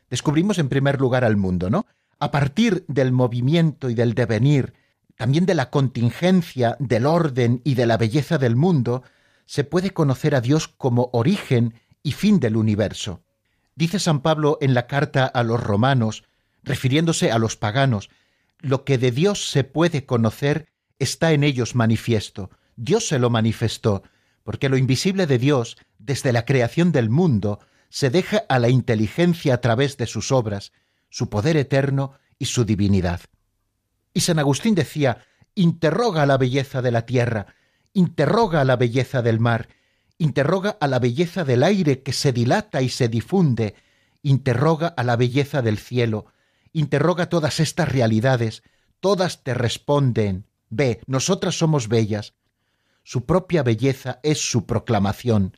descubrimos 0.10 0.60
en 0.60 0.70
primer 0.70 1.00
lugar 1.00 1.24
al 1.24 1.38
mundo, 1.38 1.70
¿no? 1.70 1.86
A 2.20 2.32
partir 2.32 2.86
del 2.88 3.12
movimiento 3.12 3.90
y 3.90 3.96
del 3.96 4.14
devenir, 4.14 4.74
también 5.16 5.46
de 5.46 5.56
la 5.56 5.70
contingencia, 5.70 6.78
del 6.80 7.06
orden 7.06 7.62
y 7.64 7.76
de 7.76 7.86
la 7.86 7.98
belleza 7.98 8.38
del 8.38 8.56
mundo, 8.56 9.04
se 9.46 9.64
puede 9.64 9.92
conocer 9.92 10.36
a 10.36 10.42
Dios 10.42 10.68
como 10.68 11.10
origen 11.14 11.74
y 12.04 12.12
fin 12.12 12.40
del 12.40 12.58
universo. 12.58 13.22
Dice 13.76 14.00
San 14.00 14.22
Pablo 14.22 14.58
en 14.62 14.74
la 14.74 14.88
carta 14.88 15.26
a 15.26 15.44
los 15.44 15.62
romanos, 15.62 16.24
refiriéndose 16.64 17.32
a 17.32 17.40
los 17.40 17.56
paganos, 17.56 18.10
lo 18.60 18.84
que 18.84 18.98
de 18.98 19.12
Dios 19.12 19.50
se 19.50 19.64
puede 19.64 20.06
conocer 20.06 20.68
está 21.00 21.34
en 21.34 21.44
ellos 21.44 21.76
manifiesto. 21.76 22.50
Dios 22.76 23.08
se 23.08 23.20
lo 23.20 23.30
manifestó, 23.30 24.04
porque 24.44 24.70
lo 24.70 24.78
invisible 24.78 25.28
de 25.28 25.38
Dios, 25.38 25.78
desde 26.00 26.32
la 26.32 26.46
creación 26.46 26.92
del 26.92 27.10
mundo, 27.10 27.60
se 27.90 28.10
deja 28.10 28.44
a 28.50 28.60
la 28.60 28.70
inteligencia 28.70 29.56
a 29.56 29.62
través 29.62 29.98
de 29.98 30.08
sus 30.08 30.32
obras, 30.32 30.72
su 31.10 31.30
poder 31.30 31.58
eterno 31.58 32.14
y 32.40 32.46
su 32.46 32.66
divinidad. 32.66 33.22
Y 34.14 34.22
San 34.22 34.40
Agustín 34.40 34.76
decía, 34.76 35.26
interroga 35.56 36.24
a 36.24 36.26
la 36.26 36.38
belleza 36.38 36.82
de 36.82 36.92
la 36.92 37.06
tierra, 37.06 37.48
interroga 37.94 38.62
a 38.62 38.66
la 38.66 38.76
belleza 38.76 39.22
del 39.22 39.40
mar, 39.40 39.70
interroga 40.18 40.78
a 40.80 40.88
la 40.88 41.00
belleza 41.00 41.44
del 41.44 41.64
aire 41.64 42.02
que 42.02 42.14
se 42.14 42.32
dilata 42.32 42.82
y 42.82 42.90
se 42.90 43.08
difunde, 43.08 43.76
interroga 44.24 44.88
a 44.88 45.04
la 45.04 45.16
belleza 45.16 45.62
del 45.62 45.78
cielo, 45.78 46.26
interroga 46.74 47.30
todas 47.30 47.60
estas 47.60 47.90
realidades, 47.92 48.64
todas 49.00 49.44
te 49.44 49.54
responden, 49.54 50.47
ve, 50.70 51.02
nosotras 51.08 51.58
somos 51.58 51.88
bellas. 51.88 52.34
Su 53.04 53.26
propia 53.26 53.64
belleza 53.64 54.20
es 54.24 54.40
su 54.40 54.66
proclamación, 54.66 55.58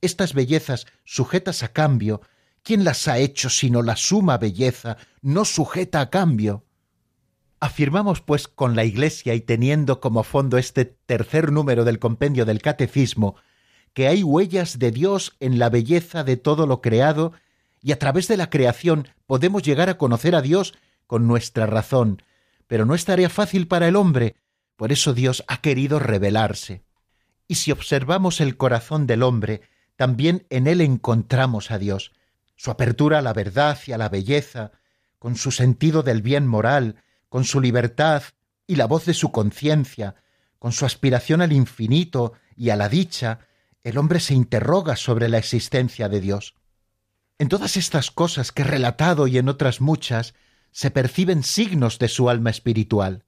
estas 0.00 0.34
bellezas 0.34 0.86
sujetas 1.04 1.62
a 1.62 1.72
cambio, 1.72 2.20
¿quién 2.62 2.84
las 2.84 3.08
ha 3.08 3.18
hecho 3.18 3.50
sino 3.50 3.82
la 3.82 3.96
suma 3.96 4.38
belleza, 4.38 4.96
no 5.22 5.44
sujeta 5.44 6.00
a 6.00 6.10
cambio? 6.10 6.64
Afirmamos, 7.60 8.20
pues, 8.20 8.46
con 8.46 8.76
la 8.76 8.84
Iglesia 8.84 9.34
y 9.34 9.40
teniendo 9.40 10.00
como 10.00 10.22
fondo 10.22 10.58
este 10.58 10.84
tercer 10.84 11.50
número 11.50 11.84
del 11.84 11.98
compendio 11.98 12.44
del 12.44 12.62
Catecismo, 12.62 13.34
que 13.92 14.06
hay 14.06 14.22
huellas 14.22 14.78
de 14.78 14.92
Dios 14.92 15.36
en 15.40 15.58
la 15.58 15.68
belleza 15.68 16.22
de 16.22 16.36
todo 16.36 16.66
lo 16.66 16.80
creado, 16.80 17.32
y 17.82 17.92
a 17.92 17.98
través 17.98 18.28
de 18.28 18.36
la 18.36 18.50
creación 18.50 19.08
podemos 19.26 19.62
llegar 19.62 19.88
a 19.88 19.98
conocer 19.98 20.34
a 20.36 20.42
Dios 20.42 20.74
con 21.06 21.26
nuestra 21.26 21.66
razón, 21.66 22.22
pero 22.68 22.84
no 22.84 22.94
es 22.94 23.04
tarea 23.04 23.28
fácil 23.28 23.66
para 23.66 23.88
el 23.88 23.96
hombre, 23.96 24.36
por 24.78 24.92
eso 24.92 25.12
Dios 25.12 25.44
ha 25.48 25.60
querido 25.60 25.98
revelarse. 25.98 26.84
Y 27.48 27.56
si 27.56 27.72
observamos 27.72 28.40
el 28.40 28.56
corazón 28.56 29.08
del 29.08 29.24
hombre, 29.24 29.62
también 29.96 30.46
en 30.50 30.68
él 30.68 30.80
encontramos 30.80 31.72
a 31.72 31.78
Dios, 31.78 32.12
su 32.54 32.70
apertura 32.70 33.18
a 33.18 33.22
la 33.22 33.32
verdad 33.32 33.76
y 33.88 33.92
a 33.92 33.98
la 33.98 34.08
belleza, 34.08 34.70
con 35.18 35.34
su 35.34 35.50
sentido 35.50 36.04
del 36.04 36.22
bien 36.22 36.46
moral, 36.46 37.02
con 37.28 37.42
su 37.44 37.60
libertad 37.60 38.22
y 38.68 38.76
la 38.76 38.86
voz 38.86 39.04
de 39.04 39.14
su 39.14 39.32
conciencia, 39.32 40.14
con 40.60 40.70
su 40.70 40.86
aspiración 40.86 41.42
al 41.42 41.52
infinito 41.52 42.34
y 42.56 42.70
a 42.70 42.76
la 42.76 42.88
dicha, 42.88 43.40
el 43.82 43.98
hombre 43.98 44.20
se 44.20 44.34
interroga 44.34 44.94
sobre 44.94 45.28
la 45.28 45.38
existencia 45.38 46.08
de 46.08 46.20
Dios. 46.20 46.54
En 47.36 47.48
todas 47.48 47.76
estas 47.76 48.12
cosas 48.12 48.52
que 48.52 48.62
he 48.62 48.64
relatado 48.64 49.26
y 49.26 49.38
en 49.38 49.48
otras 49.48 49.80
muchas, 49.80 50.34
se 50.70 50.92
perciben 50.92 51.42
signos 51.42 51.98
de 51.98 52.06
su 52.06 52.30
alma 52.30 52.50
espiritual. 52.50 53.24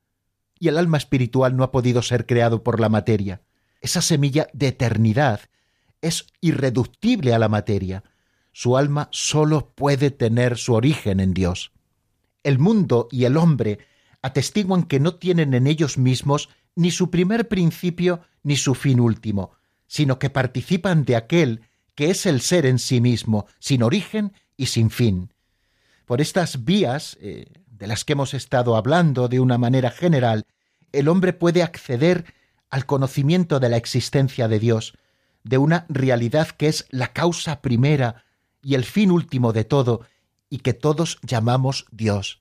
Y 0.60 0.68
el 0.68 0.78
alma 0.78 0.98
espiritual 0.98 1.56
no 1.56 1.64
ha 1.64 1.72
podido 1.72 2.02
ser 2.02 2.26
creado 2.26 2.62
por 2.62 2.78
la 2.78 2.88
materia. 2.88 3.40
Esa 3.80 4.02
semilla 4.02 4.46
de 4.52 4.68
eternidad 4.68 5.40
es 6.02 6.26
irreductible 6.40 7.34
a 7.34 7.38
la 7.40 7.48
materia. 7.48 8.04
Su 8.52 8.76
alma 8.76 9.08
sólo 9.10 9.70
puede 9.74 10.12
tener 10.12 10.58
su 10.58 10.74
origen 10.74 11.18
en 11.18 11.34
Dios. 11.34 11.72
El 12.44 12.58
mundo 12.58 13.08
y 13.10 13.24
el 13.24 13.36
hombre 13.36 13.80
atestiguan 14.22 14.84
que 14.84 15.00
no 15.00 15.16
tienen 15.16 15.54
en 15.54 15.66
ellos 15.66 15.98
mismos 15.98 16.50
ni 16.76 16.90
su 16.90 17.10
primer 17.10 17.48
principio 17.48 18.20
ni 18.42 18.56
su 18.56 18.74
fin 18.74 19.00
último, 19.00 19.52
sino 19.86 20.18
que 20.18 20.30
participan 20.30 21.04
de 21.04 21.16
aquel 21.16 21.62
que 21.94 22.10
es 22.10 22.26
el 22.26 22.40
ser 22.40 22.66
en 22.66 22.78
sí 22.78 23.00
mismo, 23.00 23.46
sin 23.58 23.82
origen 23.82 24.32
y 24.56 24.66
sin 24.66 24.90
fin. 24.90 25.32
Por 26.06 26.20
estas 26.20 26.64
vías, 26.64 27.18
eh, 27.20 27.46
de 27.80 27.86
las 27.86 28.04
que 28.04 28.12
hemos 28.12 28.34
estado 28.34 28.76
hablando 28.76 29.26
de 29.26 29.40
una 29.40 29.58
manera 29.58 29.90
general, 29.90 30.44
el 30.92 31.08
hombre 31.08 31.32
puede 31.32 31.62
acceder 31.62 32.26
al 32.68 32.84
conocimiento 32.84 33.58
de 33.58 33.70
la 33.70 33.78
existencia 33.78 34.48
de 34.48 34.60
Dios, 34.60 34.92
de 35.44 35.56
una 35.56 35.86
realidad 35.88 36.48
que 36.48 36.68
es 36.68 36.86
la 36.90 37.12
causa 37.14 37.62
primera 37.62 38.24
y 38.62 38.74
el 38.74 38.84
fin 38.84 39.10
último 39.10 39.54
de 39.54 39.64
todo, 39.64 40.02
y 40.50 40.58
que 40.58 40.74
todos 40.74 41.18
llamamos 41.22 41.86
Dios. 41.90 42.40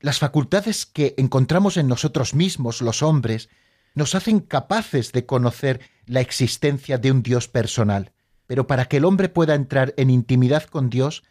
Las 0.00 0.18
facultades 0.18 0.84
que 0.84 1.14
encontramos 1.16 1.78
en 1.78 1.88
nosotros 1.88 2.34
mismos, 2.34 2.82
los 2.82 3.02
hombres, 3.02 3.48
nos 3.94 4.14
hacen 4.14 4.40
capaces 4.40 5.12
de 5.12 5.24
conocer 5.24 5.80
la 6.04 6.20
existencia 6.20 6.98
de 6.98 7.10
un 7.10 7.22
Dios 7.22 7.48
personal. 7.48 8.12
Pero 8.46 8.66
para 8.66 8.84
que 8.84 8.98
el 8.98 9.06
hombre 9.06 9.30
pueda 9.30 9.54
entrar 9.54 9.94
en 9.96 10.10
intimidad 10.10 10.64
con 10.64 10.90
Dios, 10.90 11.24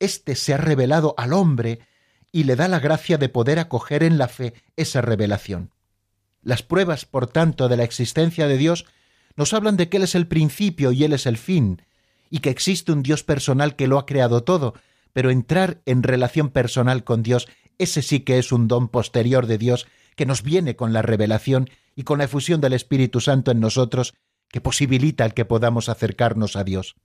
éste 0.00 0.34
se 0.34 0.54
ha 0.54 0.56
revelado 0.56 1.14
al 1.16 1.32
hombre 1.32 1.80
y 2.32 2.44
le 2.44 2.56
da 2.56 2.68
la 2.68 2.80
gracia 2.80 3.18
de 3.18 3.28
poder 3.28 3.58
acoger 3.58 4.02
en 4.02 4.18
la 4.18 4.28
fe 4.28 4.54
esa 4.76 5.00
revelación. 5.00 5.70
Las 6.42 6.62
pruebas, 6.62 7.04
por 7.04 7.26
tanto, 7.26 7.68
de 7.68 7.76
la 7.76 7.84
existencia 7.84 8.46
de 8.46 8.56
Dios 8.56 8.86
nos 9.36 9.52
hablan 9.52 9.76
de 9.76 9.88
que 9.88 9.98
Él 9.98 10.04
es 10.04 10.14
el 10.14 10.26
principio 10.26 10.92
y 10.92 11.04
Él 11.04 11.12
es 11.12 11.26
el 11.26 11.36
fin, 11.36 11.82
y 12.30 12.38
que 12.38 12.50
existe 12.50 12.92
un 12.92 13.02
Dios 13.02 13.24
personal 13.24 13.76
que 13.76 13.88
lo 13.88 13.98
ha 13.98 14.06
creado 14.06 14.44
todo, 14.44 14.74
pero 15.12 15.30
entrar 15.30 15.82
en 15.86 16.02
relación 16.02 16.50
personal 16.50 17.04
con 17.04 17.22
Dios, 17.22 17.48
ese 17.78 18.02
sí 18.02 18.20
que 18.20 18.38
es 18.38 18.52
un 18.52 18.68
don 18.68 18.88
posterior 18.88 19.46
de 19.46 19.58
Dios 19.58 19.86
que 20.16 20.26
nos 20.26 20.42
viene 20.42 20.76
con 20.76 20.92
la 20.92 21.02
revelación 21.02 21.68
y 21.96 22.04
con 22.04 22.18
la 22.18 22.24
efusión 22.24 22.60
del 22.60 22.72
Espíritu 22.72 23.20
Santo 23.20 23.50
en 23.50 23.60
nosotros, 23.60 24.14
que 24.48 24.60
posibilita 24.60 25.24
el 25.24 25.34
que 25.34 25.44
podamos 25.44 25.88
acercarnos 25.88 26.56
a 26.56 26.64
Dios. 26.64 26.96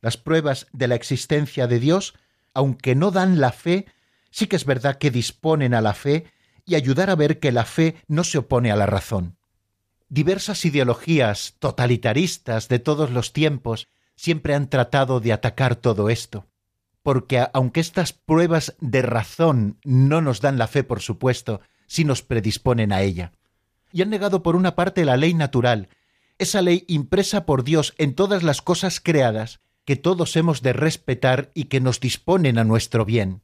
Las 0.00 0.16
pruebas 0.16 0.66
de 0.72 0.88
la 0.88 0.94
existencia 0.94 1.66
de 1.66 1.80
Dios, 1.80 2.14
aunque 2.52 2.94
no 2.94 3.10
dan 3.10 3.40
la 3.40 3.52
fe, 3.52 3.86
sí 4.34 4.46
que 4.48 4.56
es 4.56 4.64
verdad 4.64 4.98
que 4.98 5.10
disponen 5.10 5.74
a 5.74 5.80
la 5.80 5.94
fe 5.94 6.24
y 6.66 6.74
ayudar 6.74 7.10
a 7.10 7.14
ver 7.14 7.38
que 7.38 7.52
la 7.52 7.64
fe 7.64 7.96
no 8.08 8.24
se 8.24 8.38
opone 8.38 8.70
a 8.72 8.76
la 8.76 8.86
razón 8.86 9.36
diversas 10.14 10.64
ideologías 10.64 11.56
totalitaristas 11.58 12.68
de 12.68 12.78
todos 12.78 13.10
los 13.10 13.32
tiempos 13.32 13.88
siempre 14.14 14.54
han 14.54 14.70
tratado 14.70 15.18
de 15.18 15.32
atacar 15.32 15.74
todo 15.74 16.08
esto. 16.08 16.46
Porque 17.02 17.44
aunque 17.52 17.80
estas 17.80 18.12
pruebas 18.12 18.76
de 18.80 19.02
razón 19.02 19.78
no 19.84 20.20
nos 20.20 20.40
dan 20.40 20.56
la 20.56 20.68
fe, 20.68 20.84
por 20.84 21.00
supuesto, 21.00 21.60
sí 21.86 22.04
nos 22.04 22.22
predisponen 22.22 22.92
a 22.92 23.02
ella. 23.02 23.32
Y 23.92 24.02
han 24.02 24.10
negado 24.10 24.42
por 24.42 24.54
una 24.54 24.76
parte 24.76 25.04
la 25.04 25.16
ley 25.16 25.34
natural, 25.34 25.88
esa 26.38 26.62
ley 26.62 26.84
impresa 26.86 27.44
por 27.44 27.64
Dios 27.64 27.92
en 27.98 28.14
todas 28.14 28.44
las 28.44 28.62
cosas 28.62 29.00
creadas, 29.00 29.60
que 29.84 29.96
todos 29.96 30.36
hemos 30.36 30.62
de 30.62 30.72
respetar 30.72 31.50
y 31.54 31.64
que 31.64 31.80
nos 31.80 31.98
disponen 32.00 32.58
a 32.58 32.64
nuestro 32.64 33.04
bien. 33.04 33.42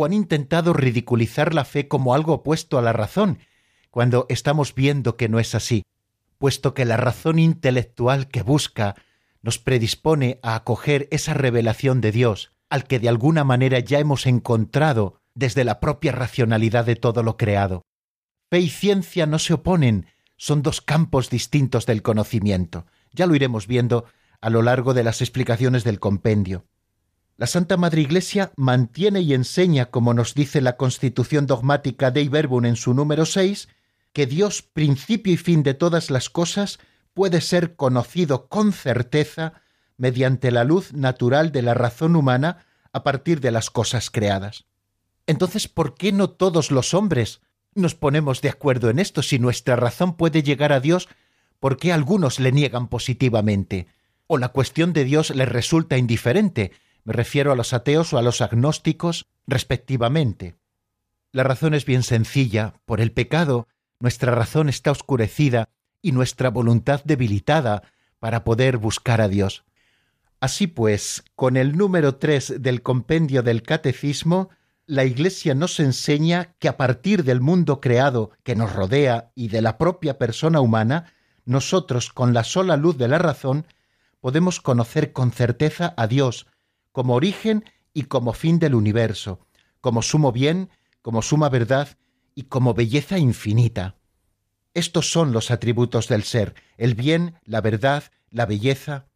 O 0.00 0.04
han 0.04 0.12
intentado 0.12 0.74
ridiculizar 0.74 1.54
la 1.54 1.64
fe 1.64 1.88
como 1.88 2.14
algo 2.14 2.34
opuesto 2.34 2.78
a 2.78 2.82
la 2.82 2.92
razón, 2.92 3.40
cuando 3.90 4.26
estamos 4.28 4.72
viendo 4.72 5.16
que 5.16 5.28
no 5.28 5.40
es 5.40 5.56
así, 5.56 5.82
puesto 6.38 6.72
que 6.72 6.84
la 6.84 6.96
razón 6.96 7.40
intelectual 7.40 8.28
que 8.28 8.42
busca 8.42 8.94
nos 9.42 9.58
predispone 9.58 10.38
a 10.44 10.54
acoger 10.54 11.08
esa 11.10 11.34
revelación 11.34 12.00
de 12.00 12.12
Dios, 12.12 12.52
al 12.70 12.84
que 12.84 13.00
de 13.00 13.08
alguna 13.08 13.42
manera 13.42 13.80
ya 13.80 13.98
hemos 13.98 14.26
encontrado 14.26 15.20
desde 15.34 15.64
la 15.64 15.80
propia 15.80 16.12
racionalidad 16.12 16.84
de 16.84 16.94
todo 16.94 17.24
lo 17.24 17.36
creado. 17.36 17.82
Fe 18.50 18.60
y 18.60 18.68
ciencia 18.68 19.26
no 19.26 19.40
se 19.40 19.54
oponen, 19.54 20.06
son 20.36 20.62
dos 20.62 20.80
campos 20.80 21.28
distintos 21.28 21.86
del 21.86 22.02
conocimiento. 22.02 22.86
Ya 23.10 23.26
lo 23.26 23.34
iremos 23.34 23.66
viendo 23.66 24.04
a 24.40 24.48
lo 24.48 24.62
largo 24.62 24.94
de 24.94 25.02
las 25.02 25.22
explicaciones 25.22 25.82
del 25.82 25.98
compendio. 25.98 26.66
La 27.38 27.46
Santa 27.46 27.76
Madre 27.76 28.00
Iglesia 28.00 28.50
mantiene 28.56 29.20
y 29.20 29.32
enseña, 29.32 29.92
como 29.92 30.12
nos 30.12 30.34
dice 30.34 30.60
la 30.60 30.76
Constitución 30.76 31.46
dogmática 31.46 32.10
de 32.10 32.22
Iberbun 32.22 32.66
en 32.66 32.74
su 32.74 32.94
número 32.94 33.26
6, 33.26 33.68
que 34.12 34.26
Dios, 34.26 34.62
principio 34.62 35.32
y 35.32 35.36
fin 35.36 35.62
de 35.62 35.74
todas 35.74 36.10
las 36.10 36.30
cosas, 36.30 36.80
puede 37.14 37.40
ser 37.40 37.76
conocido 37.76 38.48
con 38.48 38.72
certeza 38.72 39.62
mediante 39.96 40.50
la 40.50 40.64
luz 40.64 40.92
natural 40.94 41.52
de 41.52 41.62
la 41.62 41.74
razón 41.74 42.16
humana 42.16 42.66
a 42.92 43.04
partir 43.04 43.40
de 43.40 43.52
las 43.52 43.70
cosas 43.70 44.10
creadas. 44.10 44.64
Entonces, 45.28 45.68
¿por 45.68 45.94
qué 45.94 46.10
no 46.10 46.30
todos 46.30 46.72
los 46.72 46.92
hombres 46.92 47.40
nos 47.72 47.94
ponemos 47.94 48.40
de 48.40 48.48
acuerdo 48.48 48.90
en 48.90 48.98
esto? 48.98 49.22
Si 49.22 49.38
nuestra 49.38 49.76
razón 49.76 50.16
puede 50.16 50.42
llegar 50.42 50.72
a 50.72 50.80
Dios, 50.80 51.08
¿por 51.60 51.76
qué 51.76 51.92
algunos 51.92 52.40
le 52.40 52.50
niegan 52.50 52.88
positivamente? 52.88 53.86
¿O 54.26 54.38
la 54.38 54.48
cuestión 54.48 54.92
de 54.92 55.04
Dios 55.04 55.30
les 55.30 55.48
resulta 55.48 55.98
indiferente? 55.98 56.72
Me 57.08 57.14
refiero 57.14 57.52
a 57.52 57.56
los 57.56 57.72
ateos 57.72 58.12
o 58.12 58.18
a 58.18 58.22
los 58.22 58.42
agnósticos, 58.42 59.24
respectivamente. 59.46 60.56
La 61.32 61.42
razón 61.42 61.72
es 61.72 61.86
bien 61.86 62.02
sencilla. 62.02 62.74
Por 62.84 63.00
el 63.00 63.12
pecado, 63.12 63.66
nuestra 63.98 64.34
razón 64.34 64.68
está 64.68 64.90
oscurecida 64.90 65.70
y 66.02 66.12
nuestra 66.12 66.50
voluntad 66.50 67.00
debilitada 67.04 67.82
para 68.18 68.44
poder 68.44 68.76
buscar 68.76 69.22
a 69.22 69.28
Dios. 69.28 69.64
Así 70.38 70.66
pues, 70.66 71.24
con 71.34 71.56
el 71.56 71.78
número 71.78 72.16
tres 72.16 72.52
del 72.60 72.82
compendio 72.82 73.42
del 73.42 73.62
Catecismo, 73.62 74.50
la 74.84 75.06
Iglesia 75.06 75.54
nos 75.54 75.80
enseña 75.80 76.56
que 76.58 76.68
a 76.68 76.76
partir 76.76 77.24
del 77.24 77.40
mundo 77.40 77.80
creado 77.80 78.32
que 78.42 78.54
nos 78.54 78.74
rodea 78.74 79.32
y 79.34 79.48
de 79.48 79.62
la 79.62 79.78
propia 79.78 80.18
persona 80.18 80.60
humana, 80.60 81.14
nosotros, 81.46 82.12
con 82.12 82.34
la 82.34 82.44
sola 82.44 82.76
luz 82.76 82.98
de 82.98 83.08
la 83.08 83.16
razón, 83.16 83.64
podemos 84.20 84.60
conocer 84.60 85.14
con 85.14 85.32
certeza 85.32 85.94
a 85.96 86.06
Dios 86.06 86.46
como 86.92 87.14
origen 87.14 87.64
y 87.92 88.04
como 88.04 88.32
fin 88.32 88.58
del 88.58 88.74
universo, 88.74 89.40
como 89.80 90.02
sumo 90.02 90.32
bien, 90.32 90.70
como 91.02 91.22
suma 91.22 91.48
verdad 91.48 91.96
y 92.34 92.44
como 92.44 92.74
belleza 92.74 93.18
infinita. 93.18 93.96
Estos 94.74 95.10
son 95.10 95.32
los 95.32 95.50
atributos 95.50 96.08
del 96.08 96.22
ser, 96.22 96.54
el 96.76 96.94
bien, 96.94 97.34
la 97.44 97.60
verdad, 97.60 98.04
la 98.30 98.46
belleza. 98.46 99.06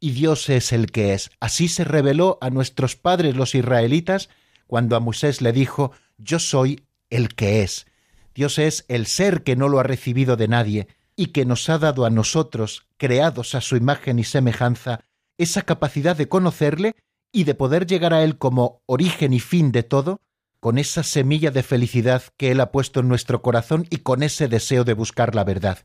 Y 0.00 0.10
Dios 0.10 0.48
es 0.48 0.72
el 0.72 0.90
que 0.90 1.14
es. 1.14 1.30
Así 1.40 1.68
se 1.68 1.84
reveló 1.84 2.38
a 2.40 2.50
nuestros 2.50 2.96
padres 2.96 3.36
los 3.36 3.54
israelitas 3.54 4.28
cuando 4.66 4.96
a 4.96 5.00
Moisés 5.00 5.40
le 5.40 5.52
dijo, 5.52 5.92
Yo 6.18 6.38
soy 6.38 6.82
el 7.10 7.34
que 7.34 7.62
es. 7.62 7.86
Dios 8.34 8.58
es 8.58 8.84
el 8.88 9.06
ser 9.06 9.42
que 9.42 9.56
no 9.56 9.68
lo 9.68 9.80
ha 9.80 9.82
recibido 9.82 10.36
de 10.36 10.48
nadie 10.48 10.88
y 11.16 11.28
que 11.28 11.44
nos 11.44 11.68
ha 11.68 11.78
dado 11.78 12.04
a 12.04 12.10
nosotros, 12.10 12.86
creados 12.96 13.54
a 13.54 13.60
su 13.60 13.76
imagen 13.76 14.18
y 14.18 14.24
semejanza, 14.24 15.00
esa 15.38 15.62
capacidad 15.62 16.16
de 16.16 16.28
conocerle 16.28 16.94
y 17.32 17.44
de 17.44 17.54
poder 17.54 17.86
llegar 17.86 18.14
a 18.14 18.22
Él 18.22 18.38
como 18.38 18.82
origen 18.86 19.32
y 19.32 19.40
fin 19.40 19.72
de 19.72 19.82
todo, 19.82 20.20
con 20.60 20.78
esa 20.78 21.02
semilla 21.02 21.50
de 21.50 21.62
felicidad 21.62 22.22
que 22.36 22.50
Él 22.50 22.60
ha 22.60 22.72
puesto 22.72 23.00
en 23.00 23.08
nuestro 23.08 23.42
corazón 23.42 23.86
y 23.90 23.98
con 23.98 24.22
ese 24.22 24.48
deseo 24.48 24.84
de 24.84 24.94
buscar 24.94 25.34
la 25.34 25.44
verdad. 25.44 25.78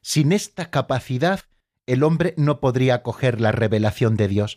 Sin 0.00 0.32
esta 0.32 0.70
capacidad, 0.70 1.40
el 1.86 2.02
hombre 2.02 2.34
no 2.36 2.60
podría 2.60 2.94
acoger 2.94 3.40
la 3.40 3.52
revelación 3.52 4.16
de 4.16 4.28
Dios. 4.28 4.56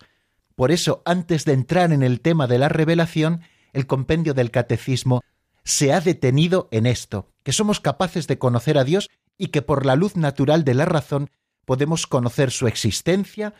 Por 0.55 0.71
eso, 0.71 1.01
antes 1.05 1.45
de 1.45 1.53
entrar 1.53 1.91
en 1.91 2.03
el 2.03 2.21
tema 2.21 2.47
de 2.47 2.59
la 2.59 2.69
revelación, 2.69 3.41
el 3.73 3.87
compendio 3.87 4.33
del 4.33 4.51
catecismo 4.51 5.23
se 5.65 5.93
ha 5.93 5.99
detenido 5.99 6.67
en 6.71 6.85
esto, 6.85 7.31
que 7.43 7.53
somos 7.53 7.79
capaces 7.79 8.27
de 8.27 8.37
conocer 8.37 8.77
a 8.77 8.83
Dios 8.83 9.09
y 9.37 9.47
que 9.47 9.61
por 9.61 9.85
la 9.85 9.95
luz 9.95 10.15
natural 10.15 10.63
de 10.63 10.73
la 10.73 10.85
razón 10.85 11.29
podemos 11.65 12.07
conocer 12.07 12.51
su 12.51 12.67
existencia 12.67 13.53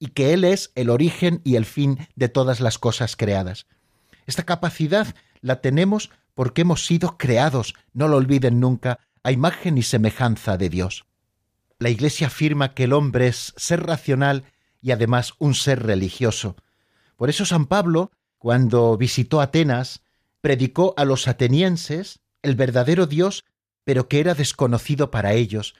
y 0.00 0.08
que 0.08 0.32
Él 0.32 0.42
es 0.42 0.72
el 0.74 0.90
origen 0.90 1.40
y 1.44 1.54
el 1.54 1.64
fin 1.64 2.08
de 2.16 2.28
todas 2.28 2.58
las 2.58 2.78
cosas 2.78 3.14
creadas. 3.14 3.66
Esta 4.26 4.42
capacidad 4.42 5.14
la 5.40 5.60
tenemos 5.60 6.10
porque 6.34 6.62
hemos 6.62 6.86
sido 6.86 7.16
creados, 7.18 7.74
no 7.92 8.08
lo 8.08 8.16
olviden 8.16 8.58
nunca, 8.58 8.98
a 9.22 9.30
imagen 9.30 9.78
y 9.78 9.82
semejanza 9.82 10.56
de 10.56 10.70
Dios. 10.70 11.04
La 11.78 11.90
Iglesia 11.90 12.28
afirma 12.28 12.74
que 12.74 12.84
el 12.84 12.92
hombre 12.92 13.28
es 13.28 13.52
ser 13.56 13.84
racional 13.84 14.44
y 14.80 14.92
además 14.92 15.34
un 15.38 15.54
ser 15.54 15.82
religioso. 15.82 16.56
Por 17.16 17.28
eso 17.28 17.44
San 17.44 17.66
Pablo, 17.66 18.10
cuando 18.38 18.96
visitó 18.96 19.40
Atenas, 19.40 20.02
predicó 20.40 20.94
a 20.96 21.04
los 21.04 21.28
atenienses 21.28 22.20
el 22.42 22.54
verdadero 22.54 23.06
Dios, 23.06 23.44
pero 23.84 24.08
que 24.08 24.20
era 24.20 24.34
desconocido 24.34 25.10
para 25.10 25.34
ellos. 25.34 25.74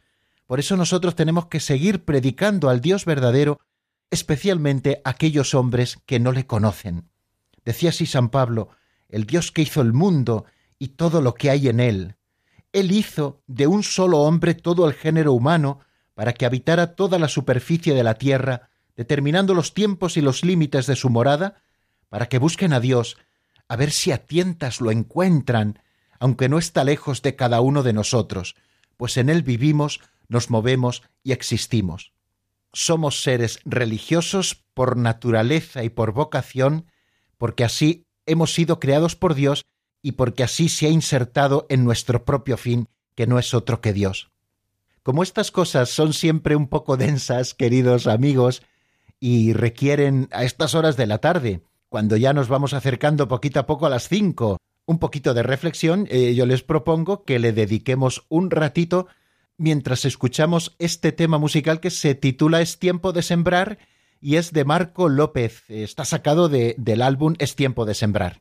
Por 0.46 0.60
eso 0.60 0.76
nosotros 0.76 1.14
tenemos 1.14 1.46
que 1.46 1.60
seguir 1.60 2.04
predicando 2.04 2.68
al 2.68 2.80
Dios 2.80 3.04
verdadero, 3.06 3.60
especialmente 4.10 5.00
aquellos 5.04 5.54
hombres 5.54 5.98
que 6.06 6.18
no 6.20 6.32
le 6.32 6.46
conocen. 6.46 7.08
Decía 7.64 7.90
así 7.90 8.06
San 8.06 8.30
Pablo, 8.30 8.70
el 9.08 9.26
Dios 9.26 9.52
que 9.52 9.62
hizo 9.62 9.80
el 9.80 9.92
mundo 9.92 10.44
y 10.78 10.88
todo 10.88 11.20
lo 11.20 11.34
que 11.34 11.50
hay 11.50 11.68
en 11.68 11.80
él. 11.80 12.16
Él 12.72 12.92
hizo 12.92 13.42
de 13.46 13.66
un 13.66 13.82
solo 13.82 14.20
hombre 14.20 14.54
todo 14.54 14.88
el 14.88 14.94
género 14.94 15.32
humano 15.32 15.80
para 16.14 16.32
que 16.32 16.46
habitara 16.46 16.94
toda 16.94 17.18
la 17.18 17.28
superficie 17.28 17.94
de 17.94 18.04
la 18.04 18.14
tierra, 18.14 18.70
determinando 18.96 19.54
los 19.54 19.74
tiempos 19.74 20.16
y 20.16 20.20
los 20.20 20.44
límites 20.44 20.86
de 20.86 20.96
su 20.96 21.10
morada, 21.10 21.62
para 22.08 22.28
que 22.28 22.38
busquen 22.38 22.72
a 22.72 22.80
Dios, 22.80 23.16
a 23.68 23.76
ver 23.76 23.90
si 23.90 24.12
a 24.12 24.18
tientas 24.18 24.80
lo 24.80 24.90
encuentran, 24.90 25.80
aunque 26.18 26.48
no 26.48 26.58
está 26.58 26.84
lejos 26.84 27.22
de 27.22 27.36
cada 27.36 27.60
uno 27.60 27.82
de 27.82 27.92
nosotros, 27.92 28.56
pues 28.96 29.16
en 29.16 29.30
él 29.30 29.42
vivimos, 29.42 30.00
nos 30.28 30.50
movemos 30.50 31.02
y 31.22 31.32
existimos. 31.32 32.12
Somos 32.72 33.22
seres 33.22 33.60
religiosos 33.64 34.64
por 34.74 34.96
naturaleza 34.96 35.82
y 35.84 35.88
por 35.88 36.12
vocación, 36.12 36.86
porque 37.38 37.64
así 37.64 38.06
hemos 38.26 38.54
sido 38.54 38.78
creados 38.78 39.16
por 39.16 39.34
Dios 39.34 39.64
y 40.02 40.12
porque 40.12 40.42
así 40.42 40.68
se 40.68 40.86
ha 40.86 40.90
insertado 40.90 41.66
en 41.68 41.84
nuestro 41.84 42.24
propio 42.24 42.56
fin, 42.56 42.88
que 43.14 43.26
no 43.26 43.38
es 43.38 43.54
otro 43.54 43.80
que 43.80 43.92
Dios. 43.92 44.30
Como 45.02 45.22
estas 45.22 45.50
cosas 45.50 45.90
son 45.90 46.12
siempre 46.12 46.56
un 46.56 46.68
poco 46.68 46.96
densas, 46.96 47.54
queridos 47.54 48.06
amigos, 48.06 48.62
y 49.18 49.52
requieren 49.52 50.28
a 50.30 50.44
estas 50.44 50.74
horas 50.74 50.96
de 50.96 51.06
la 51.06 51.18
tarde, 51.18 51.62
cuando 51.88 52.16
ya 52.16 52.32
nos 52.32 52.48
vamos 52.48 52.72
acercando 52.72 53.28
poquito 53.28 53.60
a 53.60 53.66
poco 53.66 53.86
a 53.86 53.90
las 53.90 54.08
cinco, 54.08 54.58
un 54.86 54.98
poquito 54.98 55.34
de 55.34 55.42
reflexión, 55.42 56.06
eh, 56.10 56.34
yo 56.34 56.46
les 56.46 56.62
propongo 56.62 57.24
que 57.24 57.38
le 57.38 57.52
dediquemos 57.52 58.24
un 58.28 58.50
ratito 58.50 59.08
mientras 59.60 60.06
escuchamos 60.06 60.74
este 60.78 61.12
tema 61.12 61.38
musical 61.38 61.80
que 61.80 61.90
se 61.90 62.14
titula 62.14 62.62
Es 62.62 62.78
tiempo 62.78 63.12
de 63.12 63.22
sembrar 63.22 63.78
y 64.18 64.36
es 64.36 64.52
de 64.52 64.64
Marco 64.64 65.08
López. 65.08 65.64
Está 65.68 66.04
sacado 66.04 66.48
de, 66.48 66.74
del 66.78 67.02
álbum 67.02 67.34
Es 67.38 67.54
tiempo 67.56 67.84
de 67.84 67.94
sembrar. 67.94 68.40